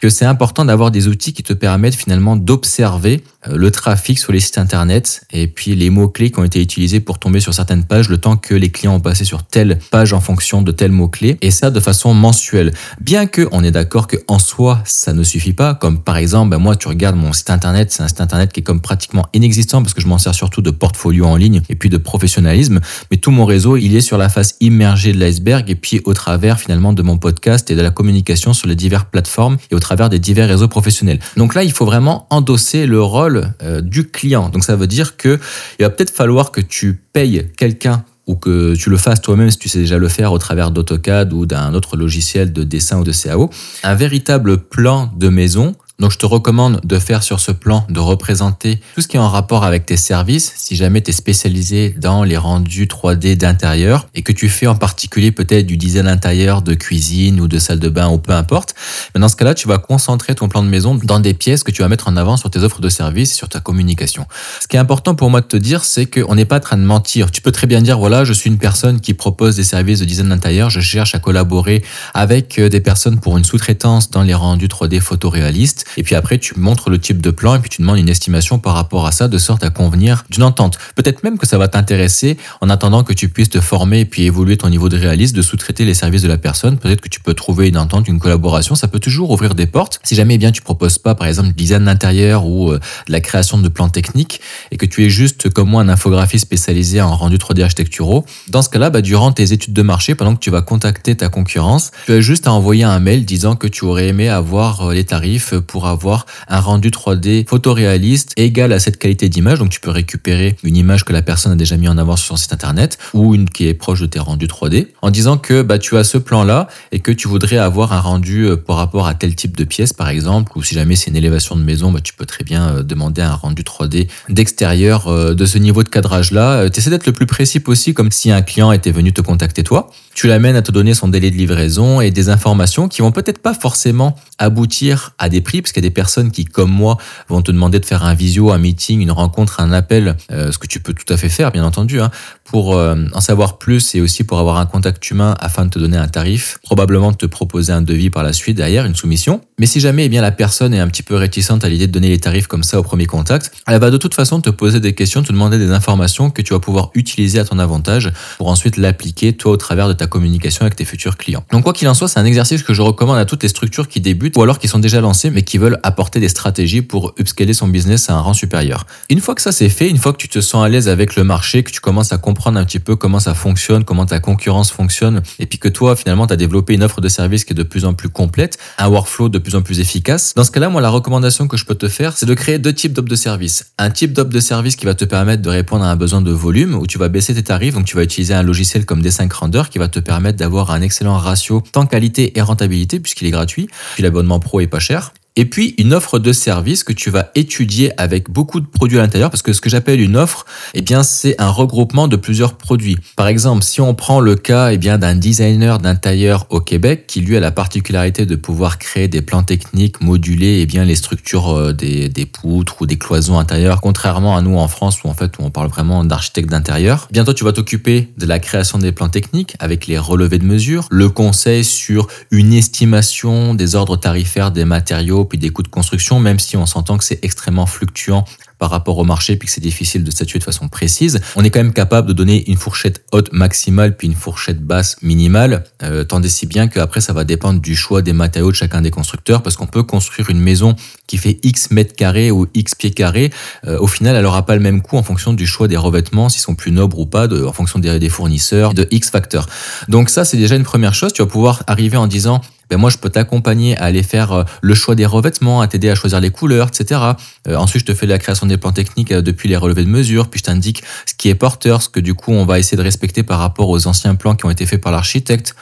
que 0.02 0.10
c'est 0.10 0.26
important 0.26 0.66
d'avoir 0.66 0.90
des 0.90 1.08
outils 1.08 1.32
qui 1.32 1.42
te 1.42 1.54
permettent 1.54 1.94
finalement 1.94 2.36
d'observer 2.36 3.24
le 3.50 3.70
trafic 3.70 4.18
sur 4.18 4.32
les 4.32 4.40
sites 4.40 4.58
internet 4.58 5.24
et 5.32 5.46
puis 5.46 5.74
les 5.74 5.90
mots-clés 5.90 6.30
qui 6.30 6.38
ont 6.38 6.44
été 6.44 6.60
utilisés 6.60 7.00
pour 7.00 7.18
tomber 7.18 7.40
sur 7.40 7.54
certaines 7.54 7.84
pages, 7.84 8.08
le 8.08 8.18
temps 8.18 8.36
que 8.36 8.54
les 8.54 8.70
clients 8.70 8.94
ont 8.94 9.00
passé 9.00 9.24
sur 9.24 9.42
telle 9.42 9.78
page 9.90 10.12
en 10.12 10.20
fonction 10.20 10.62
de 10.62 10.72
tels 10.72 10.92
mots-clés, 10.92 11.38
et 11.40 11.50
ça 11.50 11.70
de 11.70 11.80
façon 11.80 12.14
mensuelle. 12.14 12.72
Bien 13.00 13.26
que 13.26 13.48
on 13.52 13.64
est 13.64 13.70
d'accord 13.70 14.06
que 14.06 14.16
en 14.28 14.38
soi, 14.38 14.80
ça 14.84 15.12
ne 15.12 15.22
suffit 15.22 15.52
pas, 15.52 15.74
comme 15.74 16.00
par 16.00 16.16
exemple, 16.16 16.50
ben 16.50 16.58
moi 16.58 16.76
tu 16.76 16.88
regardes 16.88 17.16
mon 17.16 17.32
site 17.32 17.50
internet, 17.50 17.92
c'est 17.92 18.02
un 18.02 18.08
site 18.08 18.20
internet 18.20 18.52
qui 18.52 18.60
est 18.60 18.62
comme 18.62 18.80
pratiquement 18.80 19.26
inexistant 19.32 19.82
parce 19.82 19.94
que 19.94 20.00
je 20.00 20.06
m'en 20.06 20.18
sers 20.18 20.34
surtout 20.34 20.62
de 20.62 20.70
portfolio 20.70 21.26
en 21.26 21.36
ligne 21.36 21.62
et 21.68 21.74
puis 21.74 21.88
de 21.88 21.96
professionnalisme, 21.96 22.80
mais 23.10 23.16
tout 23.16 23.30
mon 23.30 23.44
réseau, 23.44 23.76
il 23.76 23.96
est 23.96 24.00
sur 24.00 24.18
la 24.18 24.28
face 24.28 24.54
immergée 24.60 25.12
de 25.12 25.18
l'iceberg 25.18 25.68
et 25.70 25.74
puis 25.74 26.00
au 26.04 26.14
travers 26.14 26.60
finalement 26.60 26.92
de 26.92 27.02
mon 27.02 27.18
podcast 27.18 27.70
et 27.70 27.74
de 27.74 27.82
la 27.82 27.90
communication 27.90 28.52
sur 28.52 28.68
les 28.68 28.76
diverses 28.76 29.06
plateformes 29.10 29.56
et 29.70 29.74
au 29.74 29.80
travers 29.80 30.08
des 30.08 30.18
divers 30.18 30.48
réseaux 30.48 30.68
professionnels. 30.68 31.18
Donc 31.36 31.54
là, 31.54 31.64
il 31.64 31.72
faut 31.72 31.84
vraiment 31.84 32.26
endosser 32.30 32.86
le 32.86 33.02
rôle 33.02 33.31
euh, 33.62 33.80
du 33.80 34.08
client. 34.08 34.48
Donc 34.48 34.64
ça 34.64 34.76
veut 34.76 34.86
dire 34.86 35.16
que 35.16 35.38
il 35.78 35.82
va 35.82 35.90
peut-être 35.90 36.14
falloir 36.14 36.52
que 36.52 36.60
tu 36.60 37.00
payes 37.12 37.48
quelqu'un 37.56 38.04
ou 38.26 38.36
que 38.36 38.74
tu 38.76 38.90
le 38.90 38.96
fasses 38.96 39.20
toi-même 39.20 39.50
si 39.50 39.58
tu 39.58 39.68
sais 39.68 39.80
déjà 39.80 39.98
le 39.98 40.08
faire 40.08 40.32
au 40.32 40.38
travers 40.38 40.70
d'AutoCAD 40.70 41.32
ou 41.32 41.46
d'un 41.46 41.74
autre 41.74 41.96
logiciel 41.96 42.52
de 42.52 42.62
dessin 42.62 43.00
ou 43.00 43.04
de 43.04 43.12
CAO, 43.12 43.50
un 43.82 43.94
véritable 43.94 44.58
plan 44.58 45.10
de 45.16 45.28
maison 45.28 45.74
donc 46.02 46.10
je 46.10 46.18
te 46.18 46.26
recommande 46.26 46.80
de 46.82 46.98
faire 46.98 47.22
sur 47.22 47.38
ce 47.38 47.52
plan, 47.52 47.86
de 47.88 48.00
représenter 48.00 48.80
tout 48.96 49.00
ce 49.00 49.06
qui 49.06 49.16
est 49.16 49.20
en 49.20 49.28
rapport 49.28 49.62
avec 49.62 49.86
tes 49.86 49.96
services, 49.96 50.52
si 50.56 50.74
jamais 50.74 51.00
tu 51.00 51.10
es 51.10 51.12
spécialisé 51.12 51.94
dans 51.96 52.24
les 52.24 52.36
rendus 52.36 52.86
3D 52.86 53.36
d'intérieur 53.36 54.08
et 54.16 54.22
que 54.22 54.32
tu 54.32 54.48
fais 54.48 54.66
en 54.66 54.74
particulier 54.74 55.30
peut-être 55.30 55.64
du 55.64 55.76
design 55.76 56.08
intérieur 56.08 56.62
de 56.62 56.74
cuisine 56.74 57.40
ou 57.40 57.46
de 57.46 57.56
salle 57.60 57.78
de 57.78 57.88
bain 57.88 58.08
ou 58.08 58.18
peu 58.18 58.32
importe. 58.32 58.74
Mais 59.14 59.20
dans 59.20 59.28
ce 59.28 59.36
cas-là, 59.36 59.54
tu 59.54 59.68
vas 59.68 59.78
concentrer 59.78 60.34
ton 60.34 60.48
plan 60.48 60.64
de 60.64 60.68
maison 60.68 60.96
dans 60.96 61.20
des 61.20 61.34
pièces 61.34 61.62
que 61.62 61.70
tu 61.70 61.82
vas 61.82 61.88
mettre 61.88 62.08
en 62.08 62.16
avant 62.16 62.36
sur 62.36 62.50
tes 62.50 62.58
offres 62.58 62.80
de 62.80 62.88
services, 62.88 63.32
sur 63.32 63.48
ta 63.48 63.60
communication. 63.60 64.26
Ce 64.60 64.66
qui 64.66 64.74
est 64.74 64.80
important 64.80 65.14
pour 65.14 65.30
moi 65.30 65.40
de 65.40 65.46
te 65.46 65.56
dire, 65.56 65.84
c'est 65.84 66.06
qu'on 66.06 66.34
n'est 66.34 66.46
pas 66.46 66.56
en 66.56 66.60
train 66.60 66.78
de 66.78 66.82
mentir. 66.82 67.30
Tu 67.30 67.42
peux 67.42 67.52
très 67.52 67.68
bien 67.68 67.80
dire, 67.80 68.00
voilà, 68.00 68.24
je 68.24 68.32
suis 68.32 68.50
une 68.50 68.58
personne 68.58 69.00
qui 69.00 69.14
propose 69.14 69.54
des 69.54 69.62
services 69.62 70.00
de 70.00 70.04
design 70.04 70.30
d'intérieur, 70.30 70.68
je 70.68 70.80
cherche 70.80 71.14
à 71.14 71.20
collaborer 71.20 71.84
avec 72.12 72.58
euh, 72.58 72.68
des 72.68 72.80
personnes 72.80 73.20
pour 73.20 73.38
une 73.38 73.44
sous-traitance 73.44 74.10
dans 74.10 74.24
les 74.24 74.34
rendus 74.34 74.66
3D 74.66 74.98
photoréalistes 74.98 75.86
et 75.96 76.02
puis 76.02 76.14
après, 76.14 76.38
tu 76.38 76.58
montres 76.58 76.90
le 76.90 76.98
type 76.98 77.20
de 77.20 77.30
plan 77.30 77.54
et 77.54 77.58
puis 77.58 77.70
tu 77.70 77.82
demandes 77.82 77.98
une 77.98 78.08
estimation 78.08 78.58
par 78.58 78.74
rapport 78.74 79.06
à 79.06 79.12
ça 79.12 79.28
de 79.28 79.38
sorte 79.38 79.64
à 79.64 79.70
convenir 79.70 80.24
d'une 80.30 80.42
entente. 80.42 80.78
Peut-être 80.94 81.22
même 81.22 81.38
que 81.38 81.46
ça 81.46 81.58
va 81.58 81.68
t'intéresser 81.68 82.36
en 82.60 82.70
attendant 82.70 83.04
que 83.04 83.12
tu 83.12 83.28
puisses 83.28 83.50
te 83.50 83.60
former 83.60 84.00
et 84.00 84.04
puis 84.04 84.24
évoluer 84.24 84.56
ton 84.56 84.68
niveau 84.68 84.88
de 84.88 84.96
réalisme, 84.96 85.36
de 85.36 85.42
sous-traiter 85.42 85.84
les 85.84 85.94
services 85.94 86.22
de 86.22 86.28
la 86.28 86.38
personne. 86.38 86.78
Peut-être 86.78 87.00
que 87.00 87.08
tu 87.08 87.20
peux 87.20 87.34
trouver 87.34 87.68
une 87.68 87.78
entente, 87.78 88.08
une 88.08 88.18
collaboration. 88.18 88.74
Ça 88.74 88.88
peut 88.88 89.00
toujours 89.00 89.30
ouvrir 89.30 89.54
des 89.54 89.66
portes. 89.66 90.00
Si 90.04 90.14
jamais 90.14 90.34
eh 90.34 90.38
bien 90.38 90.52
tu 90.52 90.62
proposes 90.62 90.98
pas, 90.98 91.14
par 91.14 91.26
exemple, 91.26 91.52
design 91.52 91.84
d'intérieur 91.84 92.46
ou 92.46 92.70
euh, 92.70 92.80
de 93.06 93.12
la 93.12 93.20
création 93.20 93.58
de 93.58 93.68
plans 93.68 93.88
techniques 93.88 94.40
et 94.70 94.76
que 94.76 94.86
tu 94.86 95.04
es 95.04 95.10
juste 95.10 95.50
comme 95.50 95.68
moi 95.68 95.82
un 95.82 95.88
infographiste 95.88 96.44
spécialisé 96.44 97.00
en 97.00 97.14
rendu 97.14 97.36
3D 97.36 97.62
architecturaux, 97.62 98.24
dans 98.48 98.62
ce 98.62 98.68
cas-là, 98.70 98.90
bah, 98.90 99.02
durant 99.02 99.32
tes 99.32 99.52
études 99.52 99.74
de 99.74 99.82
marché, 99.82 100.14
pendant 100.14 100.34
que 100.34 100.40
tu 100.40 100.50
vas 100.50 100.62
contacter 100.62 101.14
ta 101.16 101.28
concurrence, 101.28 101.90
tu 102.06 102.12
as 102.12 102.20
juste 102.20 102.46
à 102.46 102.52
envoyer 102.52 102.84
un 102.84 102.98
mail 102.98 103.24
disant 103.24 103.56
que 103.56 103.66
tu 103.66 103.84
aurais 103.84 104.08
aimé 104.08 104.28
avoir 104.28 104.88
euh, 104.88 104.94
les 104.94 105.04
tarifs 105.04 105.54
pour 105.54 105.71
avoir 105.80 106.26
un 106.48 106.60
rendu 106.60 106.90
3D 106.90 107.46
photoréaliste 107.48 108.32
égal 108.36 108.72
à 108.72 108.78
cette 108.78 108.98
qualité 108.98 109.28
d'image. 109.28 109.58
Donc 109.58 109.70
tu 109.70 109.80
peux 109.80 109.90
récupérer 109.90 110.56
une 110.62 110.76
image 110.76 111.04
que 111.04 111.12
la 111.12 111.22
personne 111.22 111.52
a 111.52 111.56
déjà 111.56 111.76
mis 111.76 111.88
en 111.88 111.98
avant 111.98 112.16
sur 112.16 112.26
son 112.28 112.36
site 112.36 112.52
internet 112.52 112.98
ou 113.14 113.34
une 113.34 113.48
qui 113.48 113.66
est 113.68 113.74
proche 113.74 114.00
de 114.00 114.06
tes 114.06 114.18
rendus 114.18 114.46
3D 114.46 114.88
en 115.02 115.10
disant 115.10 115.38
que 115.38 115.62
bah, 115.62 115.78
tu 115.78 115.96
as 115.96 116.04
ce 116.04 116.18
plan-là 116.18 116.68
et 116.92 117.00
que 117.00 117.10
tu 117.10 117.28
voudrais 117.28 117.58
avoir 117.58 117.92
un 117.92 118.00
rendu 118.00 118.44
euh, 118.44 118.56
par 118.56 118.76
rapport 118.76 119.06
à 119.06 119.14
tel 119.14 119.34
type 119.34 119.56
de 119.56 119.64
pièce 119.64 119.92
par 119.92 120.08
exemple 120.08 120.52
ou 120.56 120.62
si 120.62 120.74
jamais 120.74 120.96
c'est 120.96 121.10
une 121.10 121.16
élévation 121.16 121.56
de 121.56 121.62
maison, 121.62 121.90
bah, 121.90 122.00
tu 122.02 122.14
peux 122.14 122.26
très 122.26 122.44
bien 122.44 122.68
euh, 122.68 122.82
demander 122.82 123.22
un 123.22 123.34
rendu 123.34 123.62
3D 123.62 124.08
d'extérieur 124.28 125.08
euh, 125.08 125.34
de 125.34 125.46
ce 125.46 125.58
niveau 125.58 125.82
de 125.82 125.88
cadrage-là. 125.88 126.68
Tu 126.70 126.80
essaies 126.80 126.90
d'être 126.90 127.06
le 127.06 127.12
plus 127.12 127.26
précis 127.26 127.60
possible 127.60 127.94
comme 127.94 128.10
si 128.10 128.30
un 128.30 128.42
client 128.42 128.72
était 128.72 128.92
venu 128.92 129.12
te 129.12 129.20
contacter 129.20 129.62
toi. 129.62 129.90
Tu 130.14 130.26
l'amènes 130.26 130.56
à 130.56 130.62
te 130.62 130.70
donner 130.70 130.94
son 130.94 131.08
délai 131.08 131.30
de 131.30 131.36
livraison 131.36 132.00
et 132.00 132.10
des 132.10 132.28
informations 132.28 132.88
qui 132.88 133.02
vont 133.02 133.12
peut-être 133.12 133.38
pas 133.38 133.54
forcément 133.54 134.16
aboutir 134.38 135.12
à 135.18 135.28
des 135.28 135.40
prix 135.40 135.61
parce 135.62 135.72
qu'il 135.72 135.82
y 135.82 135.86
a 135.86 135.88
des 135.88 135.94
personnes 135.94 136.30
qui, 136.30 136.44
comme 136.44 136.70
moi, 136.70 136.98
vont 137.28 137.42
te 137.42 137.50
demander 137.50 137.78
de 137.78 137.84
faire 137.84 138.04
un 138.04 138.14
visio, 138.14 138.50
un 138.52 138.58
meeting, 138.58 139.00
une 139.00 139.10
rencontre, 139.10 139.60
un 139.60 139.72
appel, 139.72 140.16
euh, 140.30 140.52
ce 140.52 140.58
que 140.58 140.66
tu 140.66 140.80
peux 140.80 140.92
tout 140.92 141.10
à 141.12 141.16
fait 141.16 141.28
faire, 141.28 141.50
bien 141.52 141.64
entendu, 141.64 142.00
hein, 142.00 142.10
pour 142.44 142.74
euh, 142.74 142.96
en 143.14 143.20
savoir 143.20 143.58
plus 143.58 143.94
et 143.94 144.00
aussi 144.00 144.24
pour 144.24 144.38
avoir 144.38 144.58
un 144.58 144.66
contact 144.66 145.10
humain 145.10 145.34
afin 145.40 145.64
de 145.64 145.70
te 145.70 145.78
donner 145.78 145.96
un 145.96 146.08
tarif, 146.08 146.58
probablement 146.62 147.12
te 147.12 147.26
proposer 147.26 147.72
un 147.72 147.82
devis 147.82 148.10
par 148.10 148.22
la 148.22 148.32
suite 148.32 148.56
derrière, 148.56 148.84
une 148.84 148.94
soumission. 148.94 149.40
Mais 149.58 149.66
si 149.66 149.80
jamais 149.80 150.06
eh 150.06 150.08
bien, 150.08 150.20
la 150.20 150.32
personne 150.32 150.74
est 150.74 150.80
un 150.80 150.88
petit 150.88 151.02
peu 151.02 151.14
réticente 151.14 151.64
à 151.64 151.68
l'idée 151.68 151.86
de 151.86 151.92
donner 151.92 152.08
les 152.08 152.18
tarifs 152.18 152.46
comme 152.46 152.62
ça 152.62 152.78
au 152.78 152.82
premier 152.82 153.06
contact, 153.06 153.52
elle 153.66 153.80
va 153.80 153.90
de 153.90 153.96
toute 153.96 154.14
façon 154.14 154.40
te 154.40 154.50
poser 154.50 154.80
des 154.80 154.94
questions, 154.94 155.22
te 155.22 155.32
demander 155.32 155.58
des 155.58 155.70
informations 155.70 156.30
que 156.30 156.42
tu 156.42 156.52
vas 156.52 156.60
pouvoir 156.60 156.90
utiliser 156.94 157.38
à 157.38 157.44
ton 157.44 157.58
avantage 157.58 158.12
pour 158.38 158.48
ensuite 158.48 158.76
l'appliquer 158.76 159.32
toi 159.32 159.52
au 159.52 159.56
travers 159.56 159.88
de 159.88 159.92
ta 159.92 160.06
communication 160.06 160.62
avec 160.62 160.76
tes 160.76 160.84
futurs 160.84 161.16
clients. 161.16 161.44
Donc 161.52 161.64
quoi 161.64 161.72
qu'il 161.72 161.88
en 161.88 161.94
soit, 161.94 162.08
c'est 162.08 162.20
un 162.20 162.24
exercice 162.24 162.62
que 162.62 162.74
je 162.74 162.82
recommande 162.82 163.18
à 163.18 163.24
toutes 163.24 163.42
les 163.42 163.48
structures 163.48 163.88
qui 163.88 164.00
débutent 164.00 164.36
ou 164.36 164.42
alors 164.42 164.58
qui 164.58 164.68
sont 164.68 164.78
déjà 164.78 165.00
lancées 165.00 165.30
mais 165.30 165.42
qui 165.42 165.51
veulent 165.58 165.78
apporter 165.82 166.20
des 166.20 166.28
stratégies 166.28 166.82
pour 166.82 167.14
upscaler 167.18 167.52
son 167.52 167.68
business 167.68 168.10
à 168.10 168.14
un 168.14 168.20
rang 168.20 168.34
supérieur. 168.34 168.86
Une 169.10 169.20
fois 169.20 169.34
que 169.34 169.42
ça 169.42 169.52
c'est 169.52 169.68
fait, 169.68 169.88
une 169.88 169.98
fois 169.98 170.12
que 170.12 170.18
tu 170.18 170.28
te 170.28 170.40
sens 170.40 170.64
à 170.64 170.68
l'aise 170.68 170.88
avec 170.88 171.16
le 171.16 171.24
marché, 171.24 171.62
que 171.62 171.70
tu 171.70 171.80
commences 171.80 172.12
à 172.12 172.18
comprendre 172.18 172.58
un 172.58 172.64
petit 172.64 172.80
peu 172.80 172.96
comment 172.96 173.20
ça 173.20 173.34
fonctionne, 173.34 173.84
comment 173.84 174.06
ta 174.06 174.20
concurrence 174.20 174.70
fonctionne, 174.70 175.22
et 175.38 175.46
puis 175.46 175.58
que 175.58 175.68
toi 175.68 175.96
finalement 175.96 176.26
tu 176.26 176.32
as 176.32 176.36
développé 176.36 176.74
une 176.74 176.82
offre 176.82 177.00
de 177.00 177.08
service 177.08 177.44
qui 177.44 177.52
est 177.52 177.56
de 177.56 177.62
plus 177.62 177.84
en 177.84 177.94
plus 177.94 178.08
complète, 178.08 178.58
un 178.78 178.88
workflow 178.88 179.28
de 179.28 179.38
plus 179.38 179.54
en 179.54 179.62
plus 179.62 179.80
efficace, 179.80 180.32
dans 180.34 180.44
ce 180.44 180.50
cas-là, 180.50 180.68
moi 180.68 180.80
la 180.80 180.90
recommandation 180.90 181.48
que 181.48 181.56
je 181.56 181.64
peux 181.64 181.74
te 181.74 181.88
faire, 181.88 182.16
c'est 182.16 182.26
de 182.26 182.34
créer 182.34 182.58
deux 182.58 182.72
types 182.72 182.92
d'offres 182.92 183.08
de 183.08 183.16
service. 183.16 183.72
Un 183.78 183.90
type 183.90 184.12
d'offre 184.12 184.30
de 184.30 184.40
service 184.40 184.76
qui 184.76 184.86
va 184.86 184.94
te 184.94 185.04
permettre 185.04 185.42
de 185.42 185.48
répondre 185.48 185.84
à 185.84 185.90
un 185.90 185.96
besoin 185.96 186.20
de 186.20 186.30
volume, 186.30 186.74
où 186.74 186.86
tu 186.86 186.98
vas 186.98 187.08
baisser 187.08 187.34
tes 187.34 187.42
tarifs, 187.42 187.74
donc 187.74 187.84
tu 187.84 187.96
vas 187.96 188.02
utiliser 188.02 188.34
un 188.34 188.42
logiciel 188.42 188.84
comme 188.84 189.02
D5 189.02 189.32
Render 189.32 189.62
qui 189.70 189.78
va 189.78 189.88
te 189.88 190.00
permettre 190.00 190.38
d'avoir 190.38 190.70
un 190.70 190.82
excellent 190.82 191.16
ratio 191.16 191.62
tant 191.72 191.86
qualité 191.86 192.36
et 192.38 192.42
rentabilité 192.42 193.00
puisqu'il 193.00 193.26
est 193.26 193.30
gratuit, 193.30 193.68
puis 193.94 194.02
l'abonnement 194.02 194.40
pro 194.40 194.60
est 194.60 194.66
pas 194.66 194.80
cher. 194.80 195.12
Et 195.34 195.46
puis 195.46 195.74
une 195.78 195.94
offre 195.94 196.18
de 196.18 196.30
service 196.32 196.84
que 196.84 196.92
tu 196.92 197.08
vas 197.08 197.30
étudier 197.34 197.90
avec 197.98 198.30
beaucoup 198.30 198.60
de 198.60 198.66
produits 198.66 198.98
à 198.98 199.02
l'intérieur, 199.02 199.30
parce 199.30 199.40
que 199.40 199.54
ce 199.54 199.62
que 199.62 199.70
j'appelle 199.70 200.00
une 200.00 200.16
offre, 200.16 200.44
eh 200.74 200.82
bien 200.82 201.02
c'est 201.02 201.40
un 201.40 201.48
regroupement 201.48 202.06
de 202.06 202.16
plusieurs 202.16 202.54
produits. 202.54 202.98
Par 203.16 203.28
exemple, 203.28 203.64
si 203.64 203.80
on 203.80 203.94
prend 203.94 204.20
le 204.20 204.34
cas 204.34 204.72
eh 204.72 204.76
bien 204.78 204.98
d'un 204.98 205.14
designer 205.14 205.78
d'intérieur 205.78 206.46
au 206.50 206.60
Québec 206.60 207.04
qui 207.06 207.22
lui 207.22 207.34
a 207.34 207.40
la 207.40 207.50
particularité 207.50 208.26
de 208.26 208.36
pouvoir 208.36 208.78
créer 208.78 209.08
des 209.08 209.22
plans 209.22 209.42
techniques, 209.42 210.02
moduler 210.02 210.60
eh 210.60 210.66
bien 210.66 210.84
les 210.84 210.96
structures 210.96 211.48
euh, 211.48 211.72
des, 211.72 212.10
des 212.10 212.26
poutres 212.26 212.82
ou 212.82 212.86
des 212.86 212.98
cloisons 212.98 213.38
intérieures, 213.38 213.80
contrairement 213.80 214.36
à 214.36 214.42
nous 214.42 214.58
en 214.58 214.68
France 214.68 215.02
où 215.02 215.08
en 215.08 215.14
fait 215.14 215.32
on 215.38 215.50
parle 215.50 215.68
vraiment 215.68 216.04
d'architecte 216.04 216.50
d'intérieur. 216.50 217.08
Bientôt 217.10 217.32
tu 217.32 217.44
vas 217.44 217.52
t'occuper 217.52 218.10
de 218.18 218.26
la 218.26 218.38
création 218.38 218.76
des 218.76 218.92
plans 218.92 219.08
techniques 219.08 219.56
avec 219.60 219.86
les 219.86 219.96
relevés 219.96 220.38
de 220.38 220.44
mesures, 220.44 220.86
le 220.90 221.08
conseil 221.08 221.64
sur 221.64 222.06
une 222.30 222.52
estimation 222.52 223.54
des 223.54 223.74
ordres 223.74 223.96
tarifaires 223.96 224.50
des 224.50 224.66
matériaux 224.66 225.21
puis 225.24 225.38
des 225.38 225.50
coûts 225.50 225.62
de 225.62 225.68
construction, 225.68 226.20
même 226.20 226.38
si 226.38 226.56
on 226.56 226.66
s'entend 226.66 226.98
que 226.98 227.04
c'est 227.04 227.24
extrêmement 227.24 227.66
fluctuant 227.66 228.24
par 228.58 228.70
rapport 228.70 228.98
au 228.98 229.04
marché, 229.04 229.34
puis 229.34 229.46
que 229.46 229.52
c'est 229.52 229.60
difficile 229.60 230.04
de 230.04 230.10
statuer 230.12 230.38
de 230.38 230.44
façon 230.44 230.68
précise, 230.68 231.20
on 231.34 231.42
est 231.42 231.50
quand 231.50 231.58
même 231.58 231.72
capable 231.72 232.06
de 232.06 232.12
donner 232.12 232.48
une 232.48 232.56
fourchette 232.56 233.04
haute 233.10 233.32
maximale, 233.32 233.96
puis 233.96 234.06
une 234.06 234.14
fourchette 234.14 234.62
basse 234.62 234.98
minimale, 235.02 235.64
euh, 235.82 236.04
tant 236.04 236.22
et 236.22 236.28
si 236.28 236.46
bien 236.46 236.68
qu'après, 236.68 237.00
ça 237.00 237.12
va 237.12 237.24
dépendre 237.24 237.60
du 237.60 237.74
choix 237.74 238.02
des 238.02 238.12
matériaux 238.12 238.52
de 238.52 238.56
chacun 238.56 238.80
des 238.80 238.92
constructeurs, 238.92 239.42
parce 239.42 239.56
qu'on 239.56 239.66
peut 239.66 239.82
construire 239.82 240.30
une 240.30 240.38
maison 240.38 240.76
qui 241.08 241.16
fait 241.16 241.40
X 241.42 241.72
mètres 241.72 241.96
carrés 241.96 242.30
ou 242.30 242.46
X 242.54 242.76
pieds 242.76 242.92
carrés. 242.92 243.32
Euh, 243.66 243.80
au 243.80 243.88
final, 243.88 244.14
elle 244.14 244.22
n'aura 244.22 244.46
pas 244.46 244.54
le 244.54 244.62
même 244.62 244.80
coût 244.80 244.96
en 244.96 245.02
fonction 245.02 245.32
du 245.32 245.46
choix 245.46 245.66
des 245.66 245.76
revêtements, 245.76 246.28
s'ils 246.28 246.42
sont 246.42 246.54
plus 246.54 246.70
nobles 246.70 246.94
ou 246.96 247.06
pas, 247.06 247.26
en 247.26 247.52
fonction 247.52 247.80
des 247.80 248.08
fournisseurs, 248.08 248.74
de 248.74 248.86
X 248.92 249.10
facteurs. 249.10 249.48
Donc 249.88 250.08
ça, 250.08 250.24
c'est 250.24 250.36
déjà 250.36 250.54
une 250.54 250.62
première 250.62 250.94
chose. 250.94 251.12
Tu 251.12 251.20
vas 251.20 251.28
pouvoir 251.28 251.64
arriver 251.66 251.96
en 251.96 252.06
disant, 252.06 252.40
ben 252.72 252.78
moi 252.78 252.88
je 252.88 252.96
peux 252.96 253.10
t'accompagner 253.10 253.76
à 253.76 253.84
aller 253.84 254.02
faire 254.02 254.32
euh, 254.32 254.44
le 254.62 254.74
choix 254.74 254.94
des 254.94 255.04
revêtements, 255.04 255.60
à 255.60 255.66
t'aider 255.66 255.90
à 255.90 255.94
choisir 255.94 256.20
les 256.20 256.30
couleurs, 256.30 256.68
etc. 256.68 257.02
Euh, 257.46 257.56
ensuite, 257.56 257.82
je 257.82 257.92
te 257.92 257.94
fais 257.94 258.06
la 258.06 258.18
création 258.18 258.46
des 258.46 258.56
plans 258.56 258.72
techniques 258.72 259.12
euh, 259.12 259.20
depuis 259.20 259.46
les 259.46 259.58
relevés 259.58 259.84
de 259.84 259.90
mesure, 259.90 260.28
puis 260.28 260.38
je 260.38 260.44
t'indique 260.44 260.82
ce 261.04 261.12
qui 261.12 261.28
est 261.28 261.34
porteur, 261.34 261.82
ce 261.82 261.90
que 261.90 262.00
du 262.00 262.14
coup 262.14 262.32
on 262.32 262.46
va 262.46 262.58
essayer 262.58 262.78
de 262.78 262.82
respecter 262.82 263.24
par 263.24 263.40
rapport 263.40 263.68
aux 263.68 263.86
anciens 263.86 264.14
plans 264.14 264.34
qui 264.34 264.46
ont 264.46 264.50
été 264.50 264.64
faits 264.64 264.80
par 264.80 264.90
l'architecte. 264.90 265.54